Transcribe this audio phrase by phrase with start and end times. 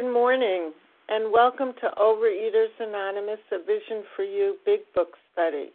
[0.00, 0.70] Good morning,
[1.08, 5.72] and welcome to Overeaters Anonymous, a Vision for You Big Book Study.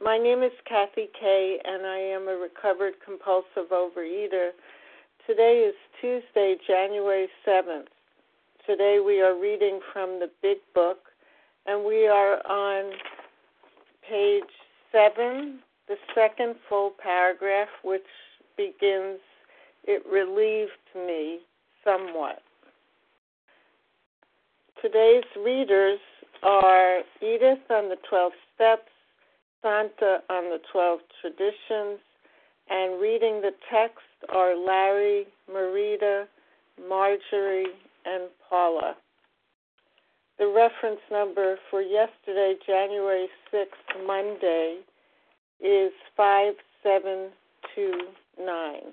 [0.00, 4.50] My name is Kathy Kay, and I am a recovered compulsive overeater.
[5.26, 7.88] Today is Tuesday, January 7th.
[8.64, 10.98] Today we are reading from the Big Book,
[11.66, 12.92] and we are on
[14.08, 14.44] page
[14.92, 15.58] 7,
[15.88, 18.06] the second full paragraph, which
[18.56, 19.18] begins,
[19.82, 21.40] It relieved me
[21.82, 22.42] somewhat.
[24.82, 25.98] Today's readers
[26.42, 28.90] are Edith on the 12 Steps,
[29.62, 31.98] Santa on the 12 Traditions,
[32.68, 36.26] and reading the text are Larry, Marita,
[36.88, 37.72] Marjorie,
[38.04, 38.96] and Paula.
[40.38, 44.80] The reference number for yesterday, January 6th, Monday,
[45.58, 48.92] is 5729.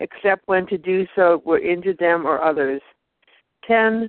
[0.00, 2.80] except when to do so were injured them or others.
[3.66, 4.08] 10.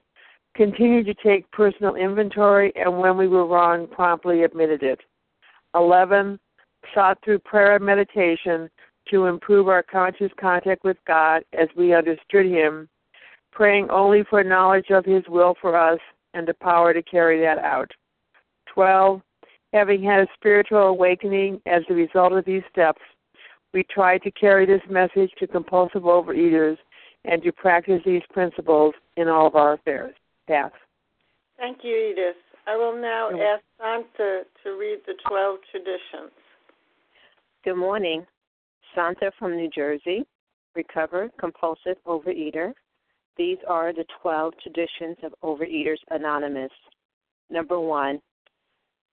[0.56, 5.00] Continued to take personal inventory and when we were wrong, promptly admitted it.
[5.76, 6.40] 11.
[6.94, 8.70] Sought through prayer and meditation
[9.10, 12.90] to improve our conscious contact with God as we understood Him,
[13.52, 16.00] praying only for knowledge of His will for us
[16.34, 17.90] and the power to carry that out.
[18.74, 19.22] 12.
[19.74, 23.02] Having had a spiritual awakening as a result of these steps,
[23.78, 26.78] we try to carry this message to compulsive overeaters
[27.26, 30.16] and to practice these principles in all of our affairs.
[30.48, 30.72] Pass.
[31.58, 32.42] Thank you, Edith.
[32.66, 36.32] I will now ask Santa to read the 12 traditions.
[37.64, 38.26] Good morning.
[38.96, 40.26] Santa from New Jersey,
[40.76, 42.74] recovered compulsive overeater.
[43.38, 46.72] These are the 12 traditions of Overeaters Anonymous.
[47.52, 48.22] Number one,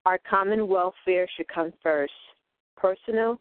[0.05, 2.13] our common welfare should come first.
[2.77, 3.41] Personal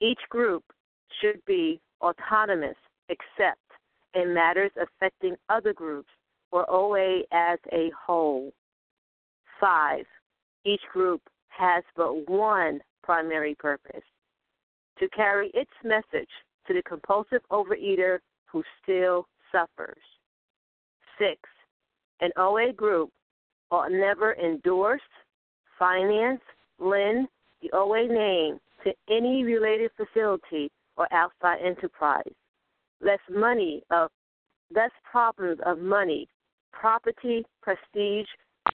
[0.00, 0.64] each group
[1.20, 2.76] should be autonomous
[3.08, 3.60] except
[4.14, 6.08] in matters affecting other groups
[6.52, 8.52] or OA as a whole.
[9.60, 10.04] Five,
[10.64, 14.02] each group has but one primary purpose
[14.98, 16.28] to carry its message
[16.66, 20.02] to the compulsive overeater who still suffers.
[21.18, 21.40] Six,
[22.20, 23.10] an OA group
[23.70, 25.00] ought never endorse,
[25.78, 26.40] finance,
[26.78, 27.28] lend
[27.62, 32.32] the OA name to any related facility or outside enterprise,
[33.00, 34.10] lest money of
[34.74, 36.28] less problems of money,
[36.72, 38.26] property, prestige,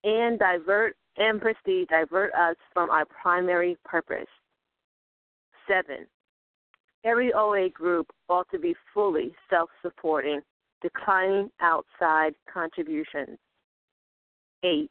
[0.03, 4.27] and divert and prestige divert us from our primary purpose.
[5.69, 6.07] Seven.
[7.05, 10.41] Every OA group ought to be fully self supporting,
[10.83, 13.39] declining outside contributions.
[14.63, 14.91] Eight.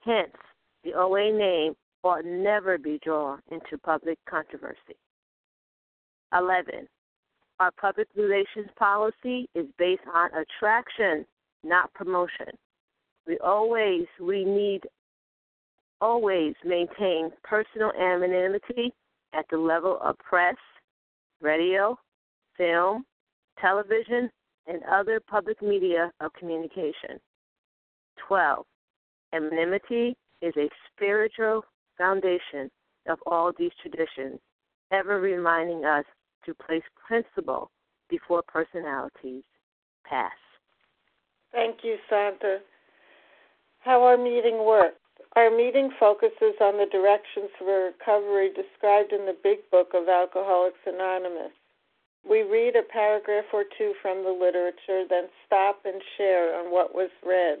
[0.00, 0.34] Hence,
[0.84, 4.96] the OA name ought never be drawn into public controversy.
[6.32, 6.88] 11.
[7.58, 11.26] Our public relations policy is based on attraction,
[11.62, 12.46] not promotion.
[13.26, 14.80] We always we need
[16.00, 18.94] always maintain personal anonymity
[19.34, 20.56] at the level of press,
[21.42, 21.98] radio,
[22.56, 23.04] film,
[23.60, 24.30] television,
[24.66, 27.20] and other public media of communication.
[28.26, 28.64] 12.
[29.32, 31.64] Anonymity is a spiritual
[31.96, 32.70] foundation
[33.08, 34.38] of all these traditions,
[34.92, 36.04] ever reminding us
[36.44, 37.70] to place principle
[38.08, 39.44] before personalities.
[40.04, 40.32] Pass.
[41.52, 42.58] Thank you, Santa.
[43.80, 44.96] How our meeting works.
[45.36, 50.80] Our meeting focuses on the directions for recovery described in the Big Book of Alcoholics
[50.86, 51.52] Anonymous.
[52.28, 56.94] We read a paragraph or two from the literature, then stop and share on what
[56.94, 57.60] was read.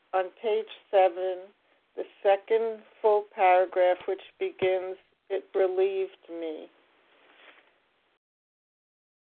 [0.13, 1.13] on page 7,
[1.95, 4.97] the second full paragraph, which begins
[5.29, 6.67] it relieved me.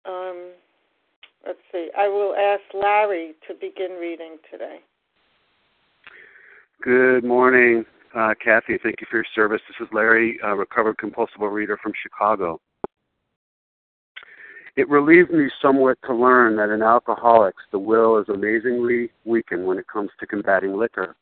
[0.05, 0.50] Um,
[1.47, 1.88] let's see.
[1.97, 4.81] I will ask Larry to begin reading today.
[6.82, 7.85] Good morning,
[8.15, 8.79] uh, Kathy.
[8.82, 9.60] Thank you for your service.
[9.69, 12.60] This is Larry, a recovered compulsive reader from Chicago.
[14.77, 19.79] It relieved me somewhat to learn that in alcoholics, the will is amazingly weakened when
[19.79, 21.15] it comes to combating liquor,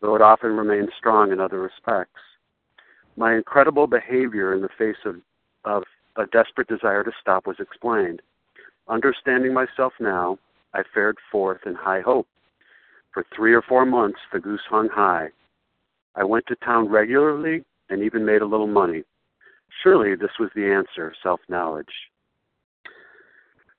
[0.00, 2.20] though it often remains strong in other respects.
[3.16, 5.16] My incredible behavior in the face of,
[5.64, 5.84] of
[6.16, 8.22] a desperate desire to stop was explained.
[8.88, 10.38] Understanding myself now,
[10.74, 12.26] I fared forth in high hope.
[13.12, 15.28] For three or four months, the goose hung high.
[16.16, 19.04] I went to town regularly and even made a little money.
[19.82, 22.09] Surely this was the answer self knowledge.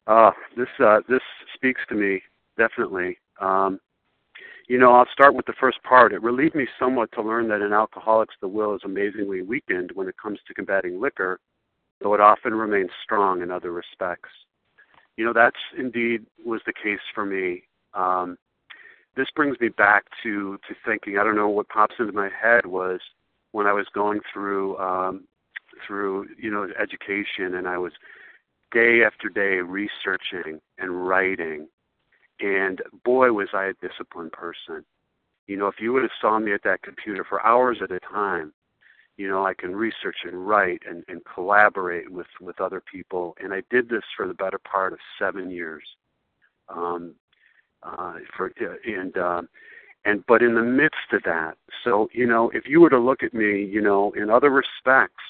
[0.08, 1.22] Uh, this uh, this
[1.55, 2.22] speaks to me
[2.58, 3.17] definitely.
[3.39, 3.79] Um,
[4.67, 6.13] you know, I'll start with the first part.
[6.13, 10.08] It relieved me somewhat to learn that in alcoholics the will is amazingly weakened when
[10.08, 11.39] it comes to combating liquor,
[12.01, 14.29] though it often remains strong in other respects.
[15.17, 17.63] You know, that's indeed was the case for me.
[17.93, 18.38] Um,
[19.15, 21.17] this brings me back to to thinking.
[21.17, 23.00] I don't know what pops into my head was
[23.51, 25.27] when I was going through um,
[25.86, 27.91] through you know education, and I was
[28.71, 31.67] day after day researching and writing
[32.41, 34.83] and boy, was I a disciplined person.
[35.47, 37.99] You know, if you would have saw me at that computer for hours at a
[37.99, 38.53] time,
[39.17, 43.35] you know, I can research and write and, and collaborate with, with other people.
[43.43, 45.83] And I did this for the better part of seven years.
[46.69, 47.13] Um,
[47.83, 48.51] uh, for
[48.85, 49.49] and um,
[50.05, 53.23] and but in the midst of that, so you know, if you were to look
[53.23, 55.23] at me, you know, in other respects,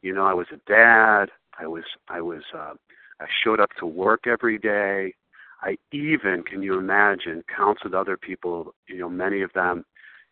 [0.00, 1.26] you know, I was a dad.
[1.58, 2.74] I was I was uh,
[3.20, 5.14] I showed up to work every day.
[5.60, 9.84] I even, can you imagine, counseled other people, you know, many of them,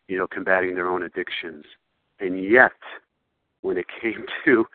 [0.07, 1.65] you know, combating their own addictions.
[2.19, 2.71] And yet,
[3.61, 4.65] when it came to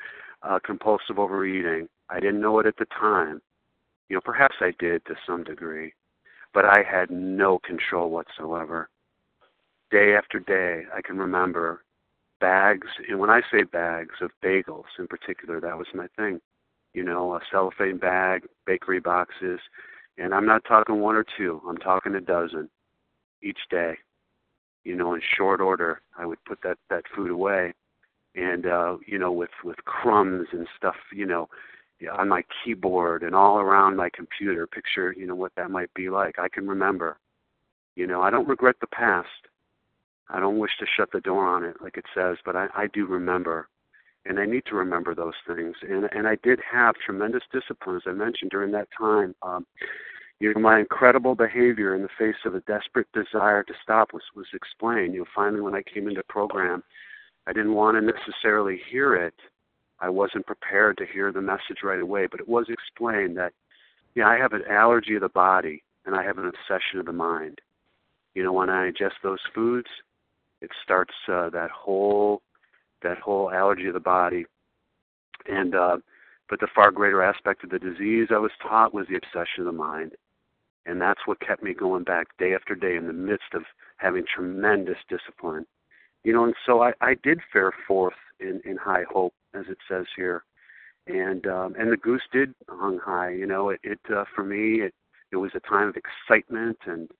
[0.42, 3.40] uh, compulsive overeating, I didn't know it at the time.
[4.08, 5.94] You know, perhaps I did to some degree,
[6.52, 8.90] but I had no control whatsoever.
[9.90, 11.82] Day after day, I can remember
[12.42, 16.40] bags, and when I say bags of bagels in particular, that was my thing.
[16.92, 19.60] You know, a cellophane bag, bakery boxes,
[20.18, 22.68] and I'm not talking one or two, I'm talking a dozen
[23.42, 23.94] each day.
[24.82, 27.74] You know, in short order, I would put that that food away,
[28.34, 31.48] and uh, you know, with with crumbs and stuff, you know,
[32.18, 34.66] on my keyboard and all around my computer.
[34.66, 36.40] Picture, you know, what that might be like.
[36.40, 37.18] I can remember.
[37.94, 39.28] You know, I don't regret the past.
[40.32, 42.86] I don't wish to shut the door on it, like it says, but I, I
[42.88, 43.68] do remember,
[44.24, 45.76] and I need to remember those things.
[45.82, 49.34] And and I did have tremendous discipline, as I mentioned during that time.
[49.42, 49.66] Um,
[50.40, 54.22] you know, my incredible behavior in the face of a desperate desire to stop was
[54.34, 55.14] was explained.
[55.14, 56.82] You know, finally when I came into program,
[57.46, 59.34] I didn't want to necessarily hear it.
[60.00, 63.52] I wasn't prepared to hear the message right away, but it was explained that,
[64.16, 67.12] yeah, I have an allergy of the body and I have an obsession of the
[67.12, 67.60] mind.
[68.34, 69.86] You know, when I ingest those foods,
[70.62, 72.40] it starts uh, that whole
[73.02, 74.46] that whole allergy of the body,
[75.46, 75.96] and uh,
[76.48, 79.64] but the far greater aspect of the disease I was taught was the obsession of
[79.64, 80.12] the mind,
[80.86, 83.62] and that's what kept me going back day after day in the midst of
[83.96, 85.66] having tremendous discipline.
[86.22, 89.78] You know, and so I, I did fare forth in, in high hope, as it
[89.90, 90.44] says here,
[91.08, 93.30] and um, and the goose did hung high.
[93.30, 94.94] You know, it, it uh, for me it
[95.32, 97.10] it was a time of excitement and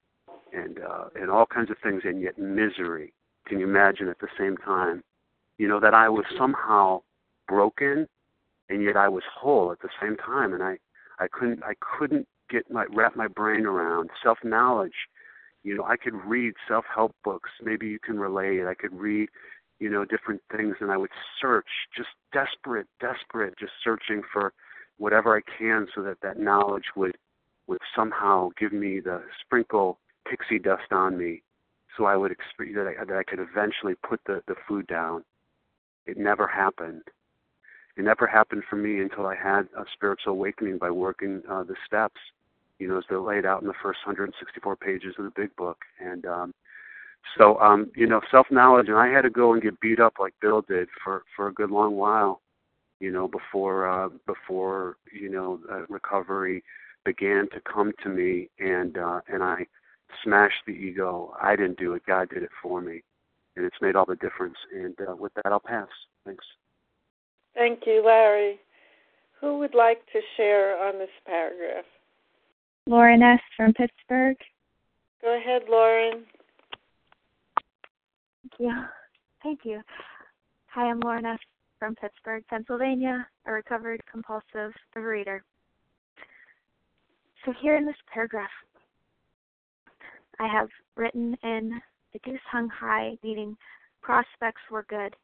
[0.52, 3.12] and uh, and all kinds of things, and yet misery.
[3.46, 5.02] Can you imagine at the same time?
[5.58, 7.02] You know that I was somehow
[7.48, 8.08] broken,
[8.68, 10.78] and yet I was whole at the same time, and I
[11.18, 15.08] I couldn't I couldn't get my wrap my brain around self knowledge.
[15.62, 17.50] You know, I could read self help books.
[17.62, 18.66] Maybe you can relate.
[18.66, 19.28] I could read,
[19.78, 24.52] you know, different things, and I would search, just desperate, desperate, just searching for
[24.98, 27.16] whatever I can, so that that knowledge would
[27.66, 31.42] would somehow give me the sprinkle pixie dust on me,
[31.96, 35.24] so I would experience that I, that I could eventually put the the food down.
[36.06, 37.02] It never happened.
[37.96, 41.76] It never happened for me until I had a spiritual awakening by working uh, the
[41.86, 42.18] steps
[42.82, 45.78] you know, as they're laid out in the first 164 pages of the big book.
[46.00, 46.52] And um,
[47.38, 50.14] so, um, you know, self knowledge, and I had to go and get beat up
[50.18, 52.40] like Bill did for for a good long while,
[52.98, 56.64] you know, before uh, before you know uh, recovery
[57.04, 59.66] began to come to me, and uh, and I
[60.24, 61.34] smashed the ego.
[61.40, 63.02] I didn't do it; God did it for me,
[63.56, 64.56] and it's made all the difference.
[64.72, 65.88] And uh, with that, I'll pass.
[66.24, 66.44] Thanks.
[67.54, 68.58] Thank you, Larry.
[69.40, 71.84] Who would like to share on this paragraph?
[72.86, 73.40] Lauren S.
[73.56, 74.36] from Pittsburgh.
[75.20, 76.24] Go ahead, Lauren.
[78.58, 78.86] Yeah,
[79.42, 79.80] thank you.
[80.74, 81.38] Hi, I'm Lauren S.
[81.78, 85.40] from Pittsburgh, Pennsylvania, a recovered compulsive overeater.
[87.44, 88.50] So, here in this paragraph,
[90.42, 91.80] I have written in
[92.12, 93.56] the goose hung high, meaning
[94.02, 95.14] prospects were good.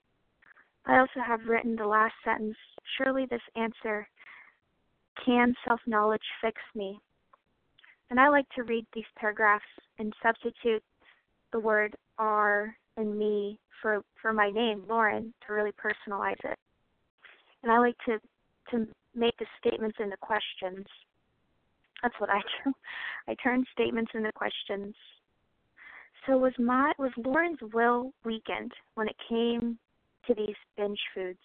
[0.87, 2.57] I also have written the last sentence
[2.97, 4.09] Surely this answer
[5.25, 7.01] can self knowledge fix me?
[8.11, 9.65] And I like to read these paragraphs
[9.99, 10.85] and substitute
[11.53, 16.59] the word are and me for for my name, Lauren, to really personalize it.
[17.65, 18.21] And I like to
[18.71, 20.87] to make the statements into questions.
[22.03, 22.73] That's what I do.
[23.27, 24.95] I turn statements into questions.
[26.27, 29.79] So was my was Lauren's will weakened when it came
[30.27, 31.39] to these binge foods,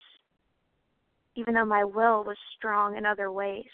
[1.35, 3.65] even though my will was strong in other ways?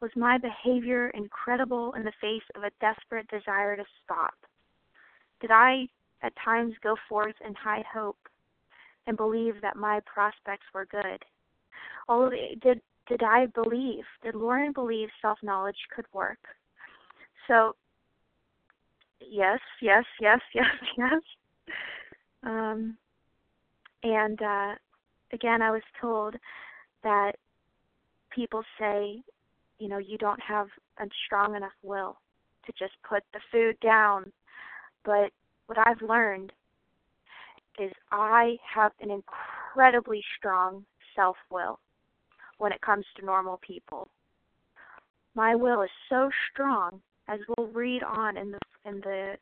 [0.00, 4.34] Was my behavior incredible in the face of a desperate desire to stop?
[5.40, 5.86] Did I
[6.22, 8.18] at times go forth in high hope
[9.06, 11.24] and believe that my prospects were good?
[12.08, 12.80] Although did
[13.12, 14.04] did I believe?
[14.22, 16.38] Did Lauren believe self knowledge could work?
[17.46, 17.76] So
[19.20, 20.66] yes, yes, yes, yes,
[20.96, 21.20] yes.
[22.42, 22.96] Um,
[24.02, 24.74] and uh,
[25.30, 26.36] again, I was told
[27.02, 27.32] that
[28.30, 29.22] people say
[29.78, 32.16] you know you don't have a strong enough will
[32.64, 34.32] to just put the food down
[35.04, 35.30] but
[35.66, 36.50] what i've learned
[37.78, 40.82] is i have an incredibly strong
[41.14, 41.78] self will
[42.62, 44.08] when it comes to normal people
[45.34, 49.34] my will is so strong as we'll read on in the in the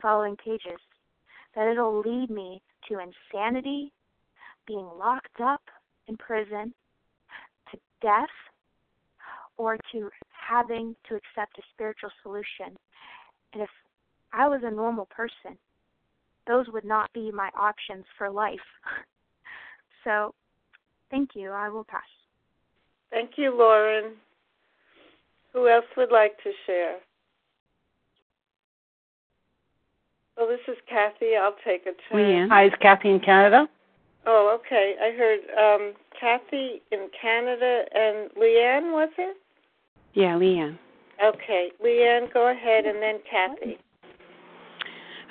[0.00, 0.80] following pages
[1.54, 3.92] that it'll lead me to insanity,
[4.66, 5.62] being locked up
[6.06, 6.72] in prison,
[7.70, 8.28] to death,
[9.56, 12.76] or to having to accept a spiritual solution.
[13.52, 13.70] And if
[14.32, 15.56] I was a normal person,
[16.46, 18.58] those would not be my options for life.
[20.04, 20.34] so,
[21.10, 21.50] thank you.
[21.50, 22.02] I will pass.
[23.10, 24.12] Thank you, Lauren.
[25.52, 26.96] Who else would like to share?
[30.36, 31.34] Well, this is Kathy.
[31.40, 32.20] I'll take a turn.
[32.20, 32.48] Leanne.
[32.50, 33.66] Hi, it's Kathy in Canada.
[34.26, 34.94] Oh, okay.
[35.00, 39.36] I heard um, Kathy in Canada and Leanne, was it?
[40.14, 40.78] Yeah, Leanne.
[41.24, 41.70] Okay.
[41.82, 43.78] Leanne, go ahead, and then Kathy.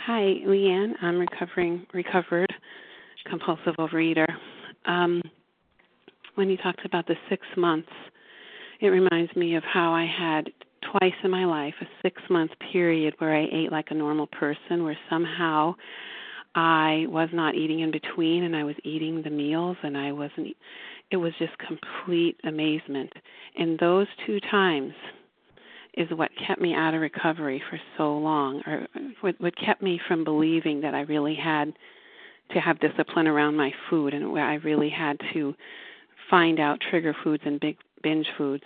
[0.06, 0.94] Hi, Leanne.
[1.02, 2.52] I'm recovering, recovered
[3.30, 4.28] compulsive overeater.
[4.86, 5.22] Um,
[6.36, 7.90] when you talked about the six months,
[8.82, 10.52] it reminds me of how I had
[10.92, 14.84] twice in my life a six month period where I ate like a normal person,
[14.84, 15.76] where somehow
[16.54, 20.56] I was not eating in between and I was eating the meals and I wasn't
[21.12, 23.12] it was just complete amazement.
[23.58, 24.94] And those two times
[25.96, 28.88] is what kept me out of recovery for so long or
[29.22, 31.74] what what kept me from believing that I really had
[32.52, 35.56] to have discipline around my food and where I really had to
[36.30, 38.64] find out trigger foods and big binge foods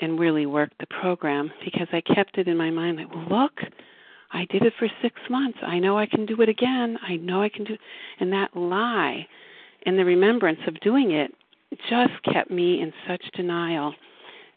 [0.00, 3.60] and really work the program because I kept it in my mind like, well, look,
[4.32, 5.58] I did it for six months.
[5.62, 6.98] I know I can do it again.
[7.06, 7.80] I know I can do it.
[8.20, 9.26] and that lie
[9.86, 11.32] and the remembrance of doing it
[11.88, 13.94] just kept me in such denial.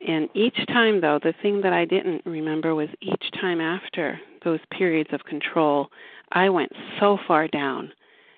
[0.05, 4.59] And each time though, the thing that I didn't remember was each time after those
[4.71, 5.89] periods of control,
[6.31, 7.91] I went so far down,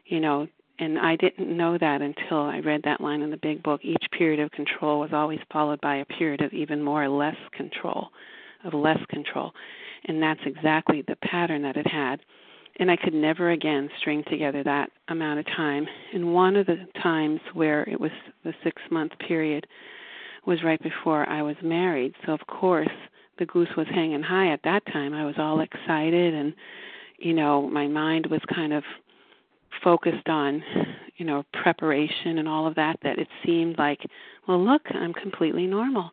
[0.06, 0.48] you know,
[0.80, 3.82] and I didn't know that until I read that line in the big book.
[3.84, 8.10] Each period of control was always followed by a period of even more less control,
[8.66, 9.52] of less control.
[10.06, 12.20] And that's exactly the pattern that it had.
[12.78, 15.88] And I could never again string together that amount of time.
[16.14, 18.12] And one of the times where it was
[18.44, 19.66] the six month period
[20.46, 22.14] was right before I was married.
[22.26, 22.90] So, of course,
[23.40, 25.14] the goose was hanging high at that time.
[25.14, 26.54] I was all excited and,
[27.18, 28.84] you know, my mind was kind of
[29.84, 30.64] focused on
[31.18, 34.00] you know preparation and all of that that it seemed like
[34.48, 36.12] well look i'm completely normal.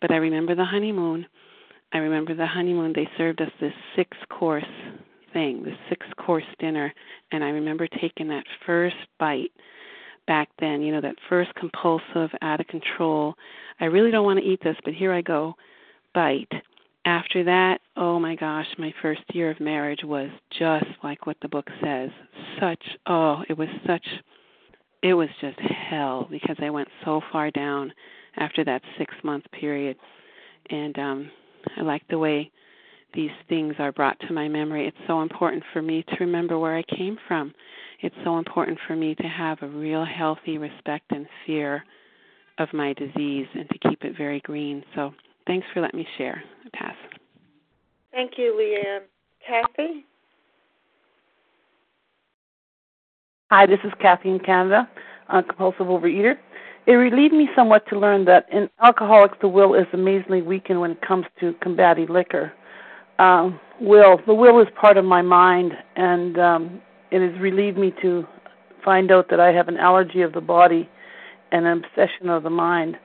[0.00, 1.26] But i remember the honeymoon.
[1.92, 4.64] I remember the honeymoon they served us this six course
[5.32, 6.92] thing this six course dinner.
[7.32, 9.52] And i remember taking that first bite
[10.28, 13.34] back then you know that first compulsive out of control
[13.80, 15.54] i really don't want to eat this but here i go
[16.14, 16.52] bite
[17.08, 21.48] after that, oh my gosh, my first year of marriage was just like what the
[21.48, 22.10] book says.
[22.60, 24.06] Such, oh, it was such,
[25.02, 27.94] it was just hell because I went so far down
[28.36, 29.96] after that six month period.
[30.68, 31.30] And um,
[31.78, 32.50] I like the way
[33.14, 34.86] these things are brought to my memory.
[34.86, 37.54] It's so important for me to remember where I came from.
[38.02, 41.82] It's so important for me to have a real healthy respect and fear
[42.58, 44.84] of my disease and to keep it very green.
[44.94, 45.14] So
[45.48, 46.44] Thanks for letting me share.
[46.66, 46.94] I pass.
[48.12, 49.06] Thank you, Leanne.
[49.44, 50.04] Kathy?
[53.50, 54.86] Hi, this is Kathy in Canada,
[55.30, 56.34] a compulsive overeater.
[56.86, 60.90] It relieved me somewhat to learn that in alcoholics, the will is amazingly weakened when
[60.90, 62.52] it comes to combating liquor.
[63.18, 67.94] Um, will the will is part of my mind, and um, it has relieved me
[68.02, 68.26] to
[68.84, 70.90] find out that I have an allergy of the body
[71.52, 72.98] and an obsession of the mind.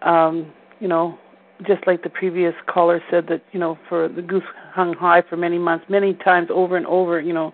[0.00, 1.18] Um, you know,
[1.66, 4.42] just like the previous caller said that you know for the goose
[4.72, 7.52] hung high for many months many times over and over you know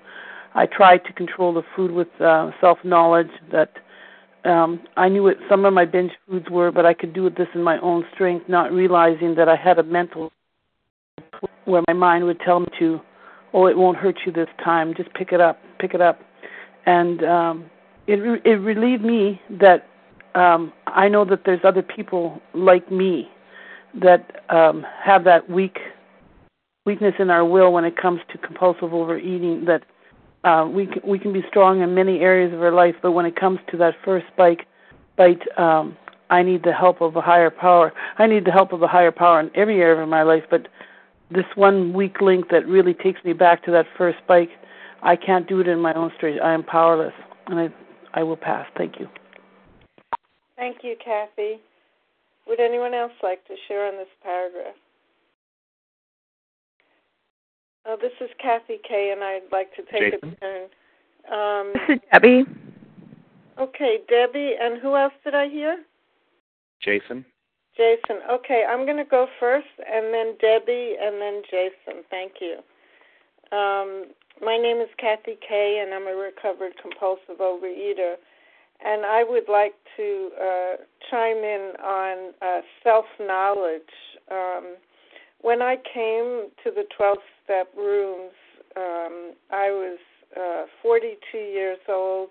[0.54, 3.72] i tried to control the food with uh, self knowledge that
[4.44, 7.48] um i knew what some of my binge foods were but i could do this
[7.54, 10.30] in my own strength not realizing that i had a mental
[11.64, 13.00] where my mind would tell me to
[13.52, 14.94] oh it won't hurt you this time.
[14.96, 16.20] Just pick it up pick it up.
[16.86, 17.70] And um
[18.06, 19.86] it it relieved me that
[20.34, 23.28] um i know that there's other people like me
[24.00, 25.78] that um, have that weak
[26.84, 29.64] weakness in our will when it comes to compulsive overeating.
[29.64, 29.82] That
[30.44, 33.26] uh, we can, we can be strong in many areas of our life, but when
[33.26, 34.60] it comes to that first bite,
[35.16, 35.96] bite, um,
[36.30, 37.92] I need the help of a higher power.
[38.18, 40.68] I need the help of a higher power in every area of my life, but
[41.30, 44.50] this one weak link that really takes me back to that first bite,
[45.02, 46.40] I can't do it in my own strength.
[46.42, 47.14] I am powerless,
[47.46, 47.68] and I
[48.14, 48.66] I will pass.
[48.76, 49.08] Thank you.
[50.56, 51.60] Thank you, Kathy.
[52.46, 54.74] Would anyone else like to share on this paragraph?
[57.86, 60.36] Oh, this is Kathy Kay, and I'd like to take Jason.
[60.36, 60.62] a turn.
[61.32, 62.44] Um, this is Debbie.
[63.58, 65.78] Okay, Debbie, and who else did I hear?
[66.82, 67.24] Jason.
[67.76, 68.18] Jason.
[68.30, 72.02] Okay, I'm going to go first, and then Debbie, and then Jason.
[72.10, 72.58] Thank you.
[73.56, 74.06] Um,
[74.42, 78.16] My name is Kathy Kay, and I'm a recovered compulsive overeater.
[78.84, 80.76] And I would like to uh,
[81.10, 83.82] chime in on uh, self knowledge.
[84.30, 84.76] Um,
[85.40, 88.32] when I came to the 12 step rooms,
[88.76, 89.98] um, I was
[90.36, 92.30] uh, 42 years old,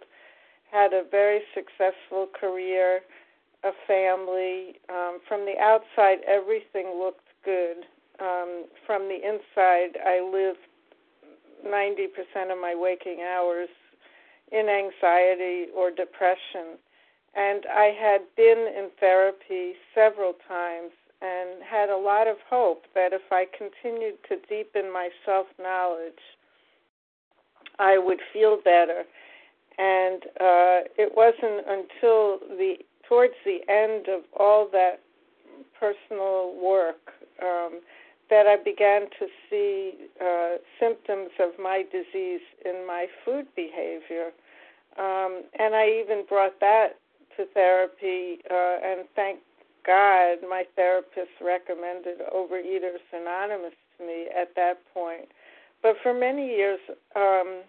[0.72, 3.02] had a very successful career,
[3.64, 4.80] a family.
[4.90, 7.86] Um, from the outside, everything looked good.
[8.20, 10.60] Um, from the inside, I lived
[11.66, 13.70] 90% of my waking hours
[14.52, 16.78] in anxiety or depression.
[17.36, 23.14] And I had been in therapy several times and had a lot of hope that
[23.14, 26.14] if I continued to deepen my self knowledge,
[27.80, 29.04] I would feel better.
[29.78, 32.76] And uh, it wasn't until the
[33.08, 35.02] towards the end of all that
[35.80, 37.82] personal work um,
[38.30, 44.32] that I began to see uh, symptoms of my disease in my food behavior.
[44.98, 46.98] Um, and I even brought that
[47.38, 49.40] to therapy, uh, and thank
[49.86, 55.28] God my therapist recommended Overeaters Anonymous to me at that point.
[55.84, 56.80] But for many years,
[57.16, 57.62] um,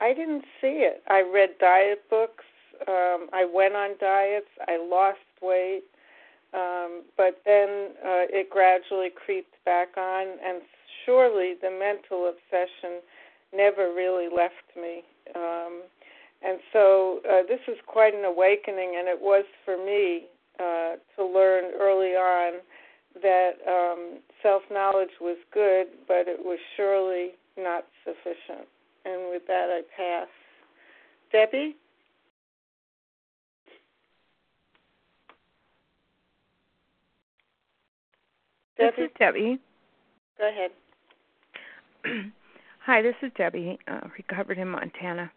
[0.00, 1.02] I didn't see it.
[1.08, 2.44] I read diet books.
[2.86, 4.46] Um, I went on diets.
[4.68, 5.82] I lost weight.
[6.54, 10.62] Um, but then uh, it gradually creeped back on, and
[11.04, 13.00] surely the mental obsession
[13.54, 15.02] never really left me.
[15.34, 15.82] Um,
[16.42, 20.26] and so uh, this is quite an awakening, and it was for me
[20.58, 22.60] uh, to learn early on
[23.22, 28.66] that um, self knowledge was good, but it was surely not sufficient.
[29.04, 30.28] And with that, I pass.
[31.32, 31.76] Debbie?
[38.78, 39.58] This is Debbie.
[40.38, 40.70] Go ahead.
[42.86, 45.32] Hi, this is Debbie, uh, recovered in Montana.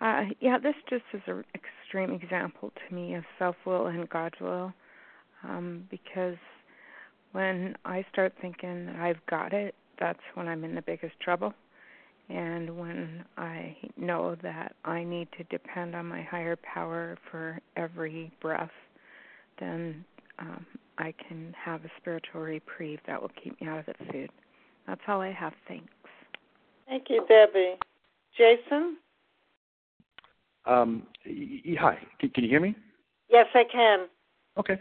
[0.00, 4.34] Uh, yeah, this just is an extreme example to me of self will and God's
[4.40, 4.72] will.
[5.44, 6.36] Um, because
[7.30, 11.54] when I start thinking I've got it, that's when I'm in the biggest trouble.
[12.28, 18.32] And when I know that I need to depend on my higher power for every
[18.40, 18.70] breath,
[19.60, 20.04] then
[20.40, 20.66] um,
[20.98, 24.30] I can have a spiritual reprieve that will keep me out of the food.
[24.86, 25.52] That's all I have.
[25.68, 25.86] Thanks.
[26.86, 27.74] Thank you, Debbie.
[28.36, 28.96] Jason?
[30.64, 31.04] Um,
[31.78, 32.74] hi, can, can you hear me?
[33.28, 34.06] Yes, I can.
[34.58, 34.80] Okay.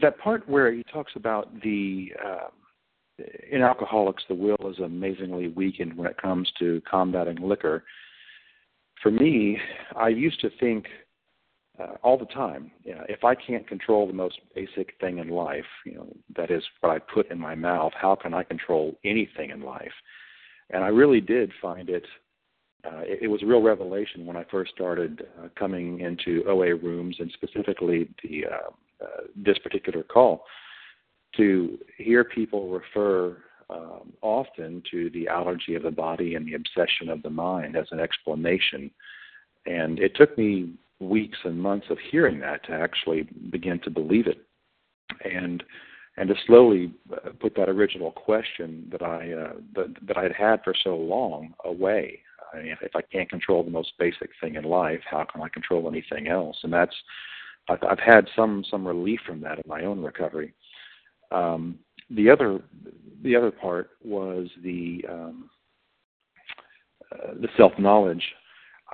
[0.00, 2.48] That part where he talks about the uh,
[3.50, 7.84] in alcoholics, the will is amazingly weakened when it comes to combating liquor.
[9.02, 9.58] For me,
[9.96, 10.86] I used to think
[11.78, 12.70] uh, all the time.
[12.84, 16.06] You know, if I can't control the most basic thing in life, you know,
[16.36, 19.92] that is what I put in my mouth, how can I control anything in life?
[20.70, 22.04] And I really did find it.
[22.84, 26.74] Uh, it, it was a real revelation when I first started uh, coming into OA
[26.76, 28.70] rooms, and specifically the uh,
[29.04, 30.44] uh, this particular call,
[31.36, 33.36] to hear people refer
[33.68, 37.86] um, often to the allergy of the body and the obsession of the mind as
[37.90, 38.90] an explanation.
[39.66, 40.74] And it took me
[41.08, 44.38] weeks and months of hearing that to actually begin to believe it,
[45.24, 45.62] and
[46.16, 50.62] and to slowly uh, put that original question that I uh, that, that I'd had
[50.62, 52.20] for so long away.
[52.52, 55.48] I mean, if I can't control the most basic thing in life, how can I
[55.48, 56.56] control anything else?
[56.62, 56.94] And that's
[57.68, 60.54] I've, I've had some some relief from that in my own recovery.
[61.30, 61.78] Um,
[62.10, 62.60] the other
[63.22, 65.50] the other part was the um,
[67.12, 68.22] uh, the self knowledge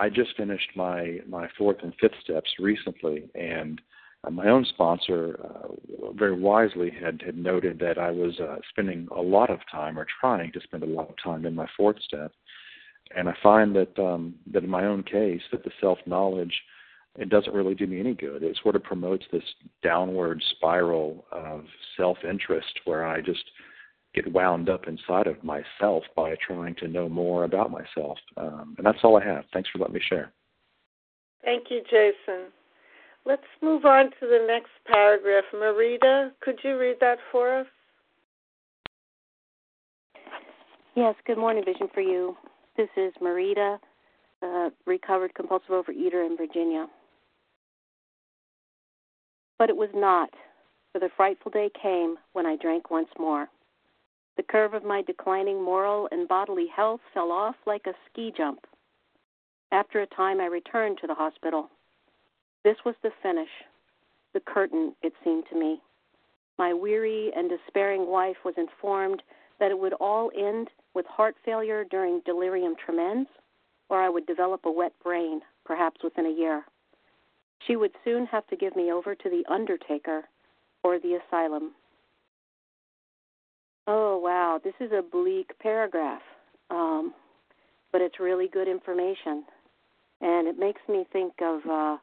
[0.01, 3.81] I just finished my my fourth and fifth steps recently, and
[4.25, 9.09] uh, my own sponsor uh, very wisely had had noted that I was uh, spending
[9.15, 12.01] a lot of time or trying to spend a lot of time in my fourth
[12.03, 12.33] step,
[13.15, 16.55] and I find that um, that in my own case that the self knowledge
[17.19, 18.43] it doesn't really do me any good.
[18.43, 19.43] It sort of promotes this
[19.83, 21.65] downward spiral of
[21.99, 23.45] self interest where I just
[24.15, 28.19] get wound up inside of myself by trying to know more about myself.
[28.37, 29.45] Um, and that's all I have.
[29.53, 30.33] Thanks for letting me share.
[31.45, 32.51] Thank you, Jason.
[33.25, 35.45] Let's move on to the next paragraph.
[35.55, 37.67] Marita, could you read that for us?
[40.97, 42.37] Yes, good morning, Vision for You.
[42.77, 43.79] This is Marita,
[44.43, 46.87] a recovered compulsive overeater in Virginia.
[49.59, 50.31] But it was not,
[50.93, 53.49] for the frightful day came when I drank once more.
[54.41, 58.67] The curve of my declining moral and bodily health fell off like a ski jump.
[59.71, 61.69] After a time, I returned to the hospital.
[62.65, 63.51] This was the finish,
[64.33, 65.83] the curtain, it seemed to me.
[66.59, 69.23] My weary and despairing wife was informed
[69.59, 73.27] that it would all end with heart failure during delirium tremens,
[73.91, 76.65] or I would develop a wet brain, perhaps within a year.
[77.67, 80.25] She would soon have to give me over to the undertaker
[80.83, 81.73] or the asylum.
[83.93, 86.23] Oh, wow, this is a bleak paragraph,
[86.71, 87.13] um,
[87.91, 89.43] but it's really good information.
[90.21, 91.97] And it makes me think of uh,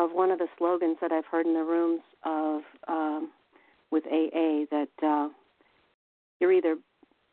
[0.00, 3.32] of one of the slogans that I've heard in the rooms of um,
[3.90, 5.28] with AA that uh,
[6.38, 6.76] you're either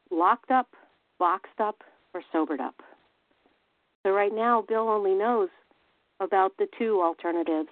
[0.09, 0.69] locked up,
[1.19, 1.83] boxed up,
[2.15, 2.81] or sobered up.
[4.01, 5.49] So right now, Bill only knows
[6.19, 7.69] about the two alternatives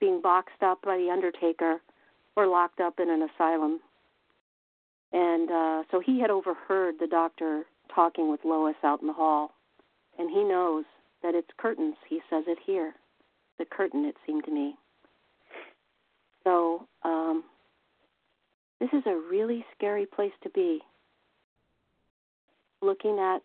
[0.00, 1.80] being boxed up by the undertaker
[2.34, 3.78] or locked up in an asylum.
[5.12, 9.52] And uh, so he had overheard the doctor talking with Lois out in the hall,
[10.18, 10.84] and he knows
[11.22, 11.96] that it's curtains.
[12.08, 12.94] He says it here.
[13.58, 14.74] The curtain, it seemed to me.
[16.44, 17.44] So, um,
[18.80, 20.80] this is a really scary place to be.
[22.80, 23.42] Looking at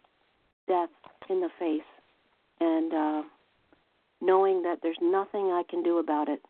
[0.68, 0.90] death
[1.30, 1.82] in the face
[2.62, 3.22] and uh,
[4.22, 6.42] knowing that there's nothing I can do about it.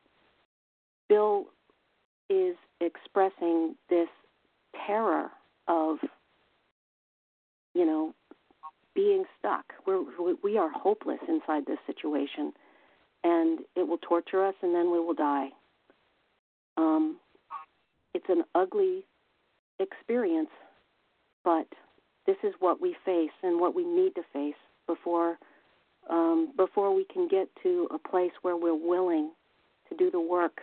[1.10, 1.46] Bill
[2.30, 4.08] is expressing this
[4.88, 5.30] terror
[5.68, 5.98] of,
[7.74, 8.14] you know,
[8.94, 9.66] being stuck.
[9.86, 10.04] We're,
[10.44, 12.54] we are hopeless inside this situation,
[13.24, 15.50] and it will torture us, and then we will die.
[16.78, 17.18] Um,
[18.14, 19.06] it's an ugly
[19.80, 20.50] experience,
[21.44, 21.68] but
[22.26, 24.56] this is what we face and what we need to face
[24.88, 25.38] before
[26.10, 29.32] um, before we can get to a place where we're willing
[29.90, 30.62] to do the work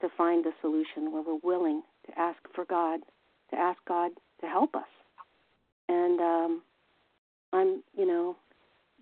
[0.00, 3.00] to find the solution, where we're willing to ask for God,
[3.50, 4.88] to ask God to help us.
[5.88, 6.62] And um,
[7.52, 8.36] I'm, you know,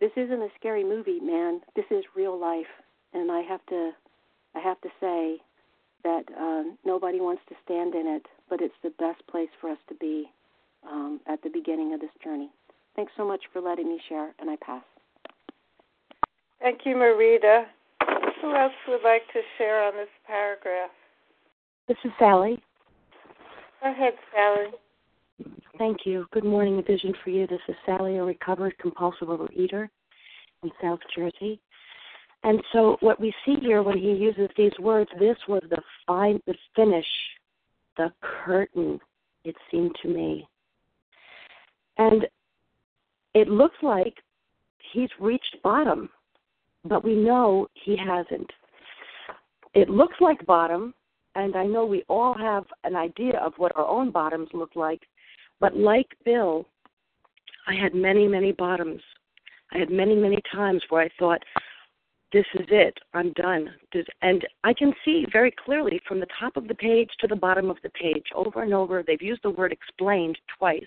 [0.00, 1.60] this isn't a scary movie, man.
[1.74, 2.66] This is real life,
[3.12, 3.92] and I have to,
[4.54, 5.38] I have to say
[6.04, 9.78] that uh, nobody wants to stand in it, but it's the best place for us
[9.88, 10.30] to be
[10.88, 12.50] um, at the beginning of this journey.
[12.94, 14.84] Thanks so much for letting me share, and I pass.
[16.60, 17.64] Thank you, Marita.
[18.40, 20.90] Who else would like to share on this paragraph?
[21.88, 22.62] This is Sally.
[23.82, 24.70] Go ahead, Sally.
[25.78, 26.26] Thank you.
[26.32, 27.46] Good morning, Vision for You.
[27.46, 29.88] This is Sally, a recovered compulsive overeater
[30.62, 31.60] in South Jersey.
[32.42, 36.40] And so, what we see here when he uses these words, this was the fine,
[36.46, 37.06] the finish,
[37.96, 38.98] the curtain.
[39.44, 40.48] It seemed to me,
[41.98, 42.26] and
[43.34, 44.14] it looks like
[44.92, 46.08] he's reached bottom
[46.88, 48.50] but we know he hasn't.
[49.74, 50.94] It looks like bottom,
[51.36, 55.02] and I know we all have an idea of what our own bottoms look like,
[55.60, 56.66] but like Bill,
[57.68, 59.02] I had many, many bottoms.
[59.72, 61.42] I had many, many times where I thought,
[62.32, 62.96] this is it.
[63.14, 63.68] I'm done.
[64.22, 67.70] And I can see very clearly from the top of the page to the bottom
[67.70, 70.86] of the page, over and over, they've used the word explained twice.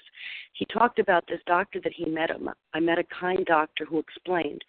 [0.53, 2.31] He talked about this doctor that he met.
[2.31, 2.49] him.
[2.73, 4.63] I met a kind doctor who explained.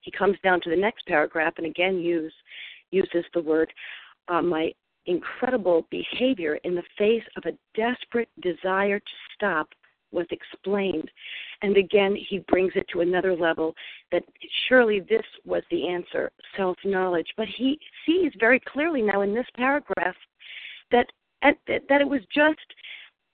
[0.00, 2.32] He comes down to the next paragraph and again use,
[2.90, 3.72] uses the word
[4.28, 4.72] uh, my
[5.06, 9.68] incredible behavior in the face of a desperate desire to stop
[10.12, 11.10] was explained.
[11.62, 13.74] And again, he brings it to another level
[14.12, 14.22] that
[14.68, 17.28] surely this was the answer self knowledge.
[17.36, 20.16] But he sees very clearly now in this paragraph
[20.92, 21.06] that,
[21.42, 22.60] that it was just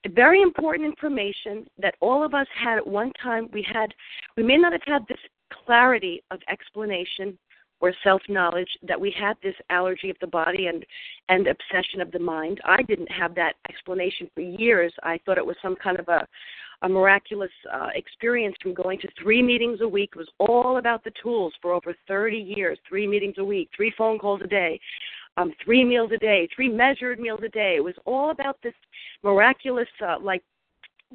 [0.09, 3.47] very important information that all of us had at one time.
[3.53, 3.93] We had,
[4.35, 5.19] we may not have had this
[5.65, 7.37] clarity of explanation
[7.81, 10.85] or self knowledge that we had this allergy of the body and
[11.29, 12.61] and obsession of the mind.
[12.63, 14.93] I didn't have that explanation for years.
[15.03, 16.27] I thought it was some kind of a
[16.83, 20.11] a miraculous uh, experience from going to three meetings a week.
[20.15, 22.79] It was all about the tools for over 30 years.
[22.89, 24.79] Three meetings a week, three phone calls a day,
[25.37, 27.75] um, three meals a day, three measured meals a day.
[27.77, 28.73] It was all about this
[29.23, 30.41] miraculous, uh, like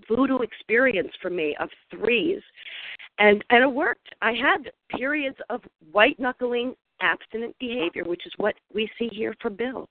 [0.08, 2.42] voodoo experience for me of threes
[3.18, 4.08] and and it worked.
[4.22, 9.50] I had periods of white knuckling abstinent behavior, which is what we see here for
[9.50, 9.88] Bill.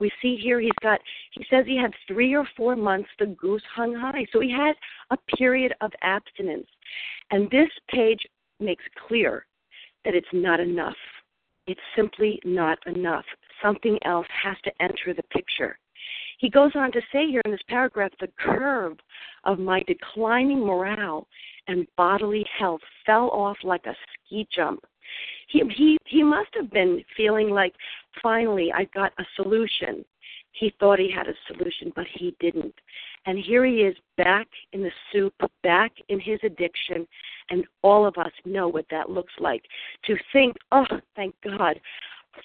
[0.00, 1.00] We see here he's got
[1.32, 4.26] he says he had three or four months the goose hung high.
[4.32, 4.74] So he had
[5.10, 6.66] a period of abstinence.
[7.30, 8.20] And this page
[8.60, 9.46] makes clear
[10.04, 10.96] that it's not enough.
[11.66, 13.24] It's simply not enough.
[13.62, 15.78] Something else has to enter the picture.
[16.38, 18.98] He goes on to say here in this paragraph the curve
[19.44, 21.26] of my declining morale
[21.68, 24.84] and bodily health fell off like a ski jump.
[25.48, 27.74] He he he must have been feeling like
[28.22, 30.04] finally I got a solution.
[30.52, 32.74] He thought he had a solution, but he didn't.
[33.26, 37.08] And here he is back in the soup, back in his addiction,
[37.50, 39.64] and all of us know what that looks like.
[40.06, 41.80] To think, oh, thank God,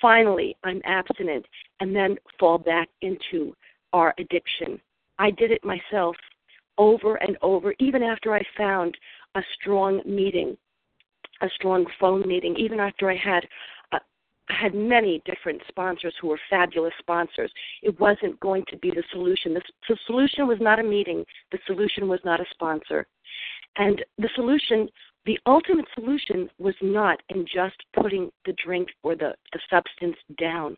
[0.01, 1.45] finally I'm abstinent,
[1.79, 3.55] and then fall back into
[3.93, 4.79] our addiction.
[5.17, 6.15] I did it myself
[6.77, 8.97] over and over, even after I found
[9.35, 10.57] a strong meeting,
[11.41, 13.45] a strong phone meeting, even after I had
[13.91, 13.99] uh,
[14.49, 17.51] had many different sponsors who were fabulous sponsors.
[17.83, 19.53] It wasn't going to be the solution.
[19.53, 21.25] The, the solution was not a meeting.
[21.51, 23.05] The solution was not a sponsor.
[23.77, 24.89] And the solution,
[25.25, 30.77] the ultimate solution, was not in just putting the drink or the, the substance down.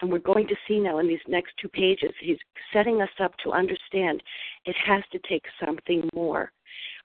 [0.00, 2.38] And we're going to see now in these next two pages, he's
[2.72, 4.22] setting us up to understand
[4.64, 6.52] it has to take something more.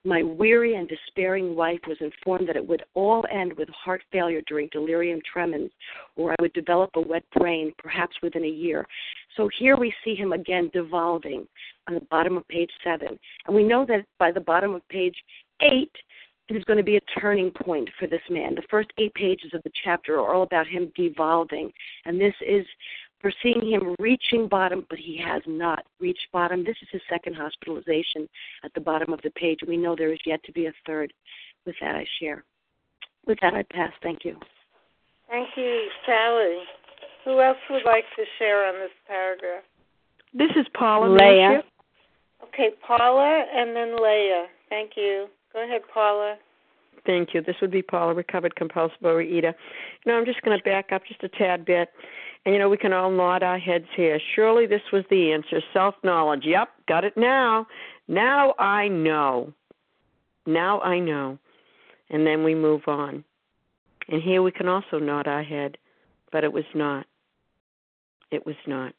[0.04, 4.42] My weary and despairing wife was informed that it would all end with heart failure
[4.48, 5.70] during delirium tremens,
[6.16, 8.84] or I would develop a wet brain, perhaps within a year.
[9.36, 11.46] So here we see him again devolving
[11.88, 13.18] on the bottom of page seven.
[13.46, 15.16] And we know that by the bottom of page
[15.60, 15.92] eight,
[16.48, 18.54] it is going to be a turning point for this man.
[18.54, 21.72] The first eight pages of the chapter are all about him devolving.
[22.04, 22.66] And this is
[23.22, 26.64] we're seeing him reaching bottom, but he has not reached bottom.
[26.64, 28.28] This is his second hospitalization
[28.64, 29.60] at the bottom of the page.
[29.66, 31.12] We know there is yet to be a third.
[31.64, 32.42] With that, I share.
[33.26, 33.92] With that, I pass.
[34.02, 34.36] Thank you.
[35.28, 36.58] Thank you, Sally.
[37.24, 39.62] Who else would like to share on this paragraph?
[40.34, 41.08] This is Paula.
[41.08, 41.62] Leah.
[42.42, 44.46] Okay, Paula and then Leah.
[44.68, 45.28] Thank you.
[45.52, 46.36] Go ahead, Paula.
[47.04, 47.42] Thank you.
[47.42, 49.52] This would be Paula, recovered compulsive overeater.
[50.04, 51.88] You know, I'm just going to back up just a tad bit.
[52.44, 54.20] And, you know, we can all nod our heads here.
[54.34, 56.42] Surely this was the answer self knowledge.
[56.44, 57.66] Yep, got it now.
[58.08, 59.52] Now I know.
[60.46, 61.38] Now I know.
[62.10, 63.24] And then we move on.
[64.08, 65.78] And here we can also nod our head,
[66.32, 67.06] but it was not.
[68.30, 68.94] It was not.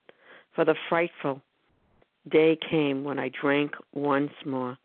[0.56, 1.42] For the frightful
[2.30, 4.78] day came when I drank once more.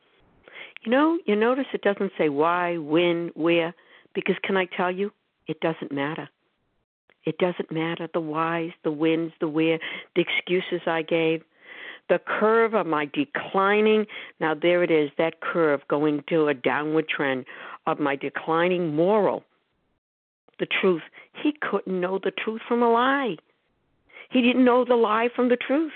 [0.83, 3.75] You know, you notice it doesn't say why, when, where,
[4.14, 5.12] because can I tell you,
[5.47, 6.29] it doesn't matter.
[7.25, 9.79] It doesn't matter the whys, the whens, the where,
[10.14, 11.43] the excuses I gave.
[12.09, 14.07] The curve of my declining,
[14.41, 17.45] now there it is, that curve going to a downward trend
[17.87, 19.45] of my declining moral.
[20.59, 21.03] The truth.
[21.43, 23.37] He couldn't know the truth from a lie.
[24.31, 25.93] He didn't know the lie from the truth.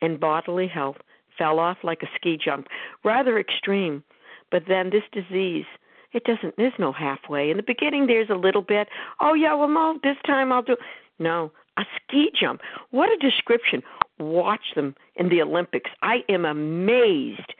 [0.00, 0.96] And bodily health
[1.36, 2.66] fell off like a ski jump,
[3.04, 4.02] rather extreme.
[4.50, 5.64] But then this disease,
[6.12, 6.56] it doesn't.
[6.56, 7.50] There's no halfway.
[7.50, 8.88] In the beginning, there's a little bit.
[9.20, 10.76] Oh yeah, well no, this time I'll do.
[11.18, 12.60] No, a ski jump.
[12.90, 13.82] What a description.
[14.18, 15.90] Watch them in the Olympics.
[16.02, 17.54] I am amazed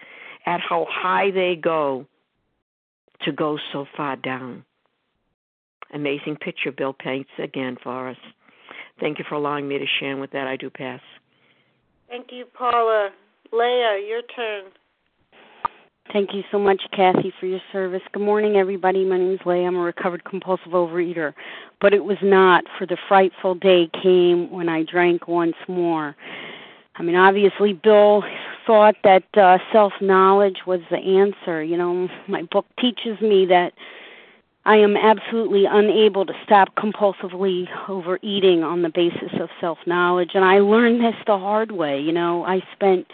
[0.46, 2.06] at how high they go
[3.22, 4.64] to go so far down.
[5.94, 8.16] Amazing picture Bill paints again for us.
[9.00, 10.16] Thank you for allowing me to share.
[10.16, 11.00] With that, I do pass.
[12.08, 13.10] Thank you, Paula.
[13.52, 14.64] Leah, your turn.
[16.10, 18.00] Thank you so much, Kathy, for your service.
[18.12, 19.04] Good morning, everybody.
[19.04, 19.66] My name is Leah.
[19.66, 21.34] I'm a recovered compulsive overeater.
[21.80, 26.16] But it was not, for the frightful day came when I drank once more.
[26.96, 28.24] I mean, obviously, Bill
[28.66, 31.62] thought that uh, self knowledge was the answer.
[31.62, 33.72] You know, my book teaches me that
[34.64, 40.30] I am absolutely unable to stop compulsively overeating on the basis of self knowledge.
[40.34, 42.00] And I learned this the hard way.
[42.00, 43.06] You know, I spent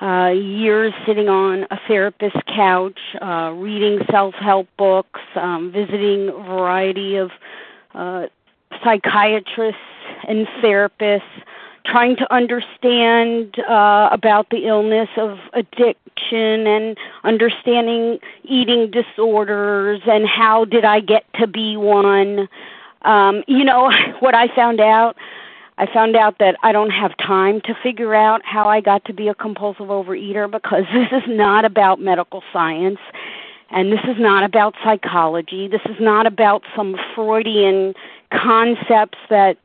[0.00, 7.16] uh, years sitting on a therapist's couch, uh, reading self-help books, um, visiting a variety
[7.16, 7.30] of
[7.94, 8.26] uh,
[8.82, 9.80] psychiatrists
[10.26, 11.22] and therapists,
[11.84, 20.64] trying to understand uh, about the illness of addiction and understanding eating disorders and how
[20.64, 22.48] did I get to be one.
[23.02, 25.16] Um, you know what I found out
[25.80, 29.14] I found out that I don't have time to figure out how I got to
[29.14, 32.98] be a compulsive overeater because this is not about medical science
[33.70, 35.68] and this is not about psychology.
[35.68, 37.94] This is not about some Freudian
[38.30, 39.56] concepts that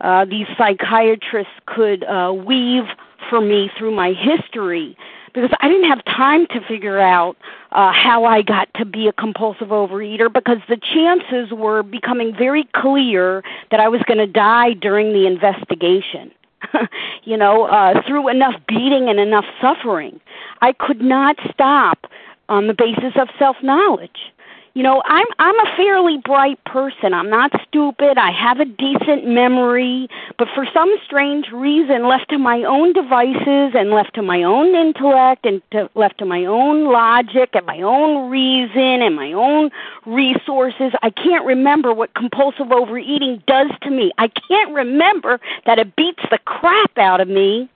[0.00, 2.86] uh, these psychiatrists could uh, weave
[3.30, 4.96] for me through my history
[5.34, 7.36] because I didn't have time to figure out
[7.72, 12.68] uh, how I got to be a compulsive overeater because the chances were becoming very
[12.74, 16.30] clear that I was going to die during the investigation.
[17.24, 20.20] you know, uh, through enough beating and enough suffering,
[20.62, 22.06] I could not stop
[22.48, 24.32] on the basis of self knowledge
[24.74, 27.14] you know i'm i'm a fairly bright person.
[27.14, 28.18] I'm not stupid.
[28.18, 30.08] I have a decent memory.
[30.38, 34.74] But for some strange reason left to my own devices and left to my own
[34.74, 39.70] intellect and to, left to my own logic and my own reason and my own
[40.06, 44.12] resources i can't remember what compulsive overeating does to me.
[44.18, 47.70] I can't remember that it beats the crap out of me.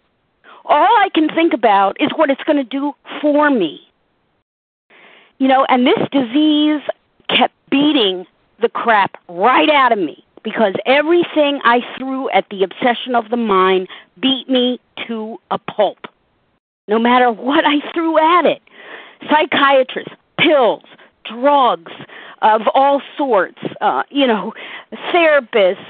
[0.65, 3.88] All i can think about is what it's going to do for me
[5.39, 6.82] you know, and this disease
[7.28, 8.26] kept beating
[8.61, 13.36] the crap right out of me because everything I threw at the obsession of the
[13.36, 13.89] mind
[14.20, 15.99] beat me to a pulp.
[16.89, 18.62] no matter what I threw at it.
[19.30, 20.84] Psychiatrists, pills,
[21.24, 21.93] drugs
[22.41, 24.55] of all sorts, uh, you know,
[25.12, 25.84] therapists,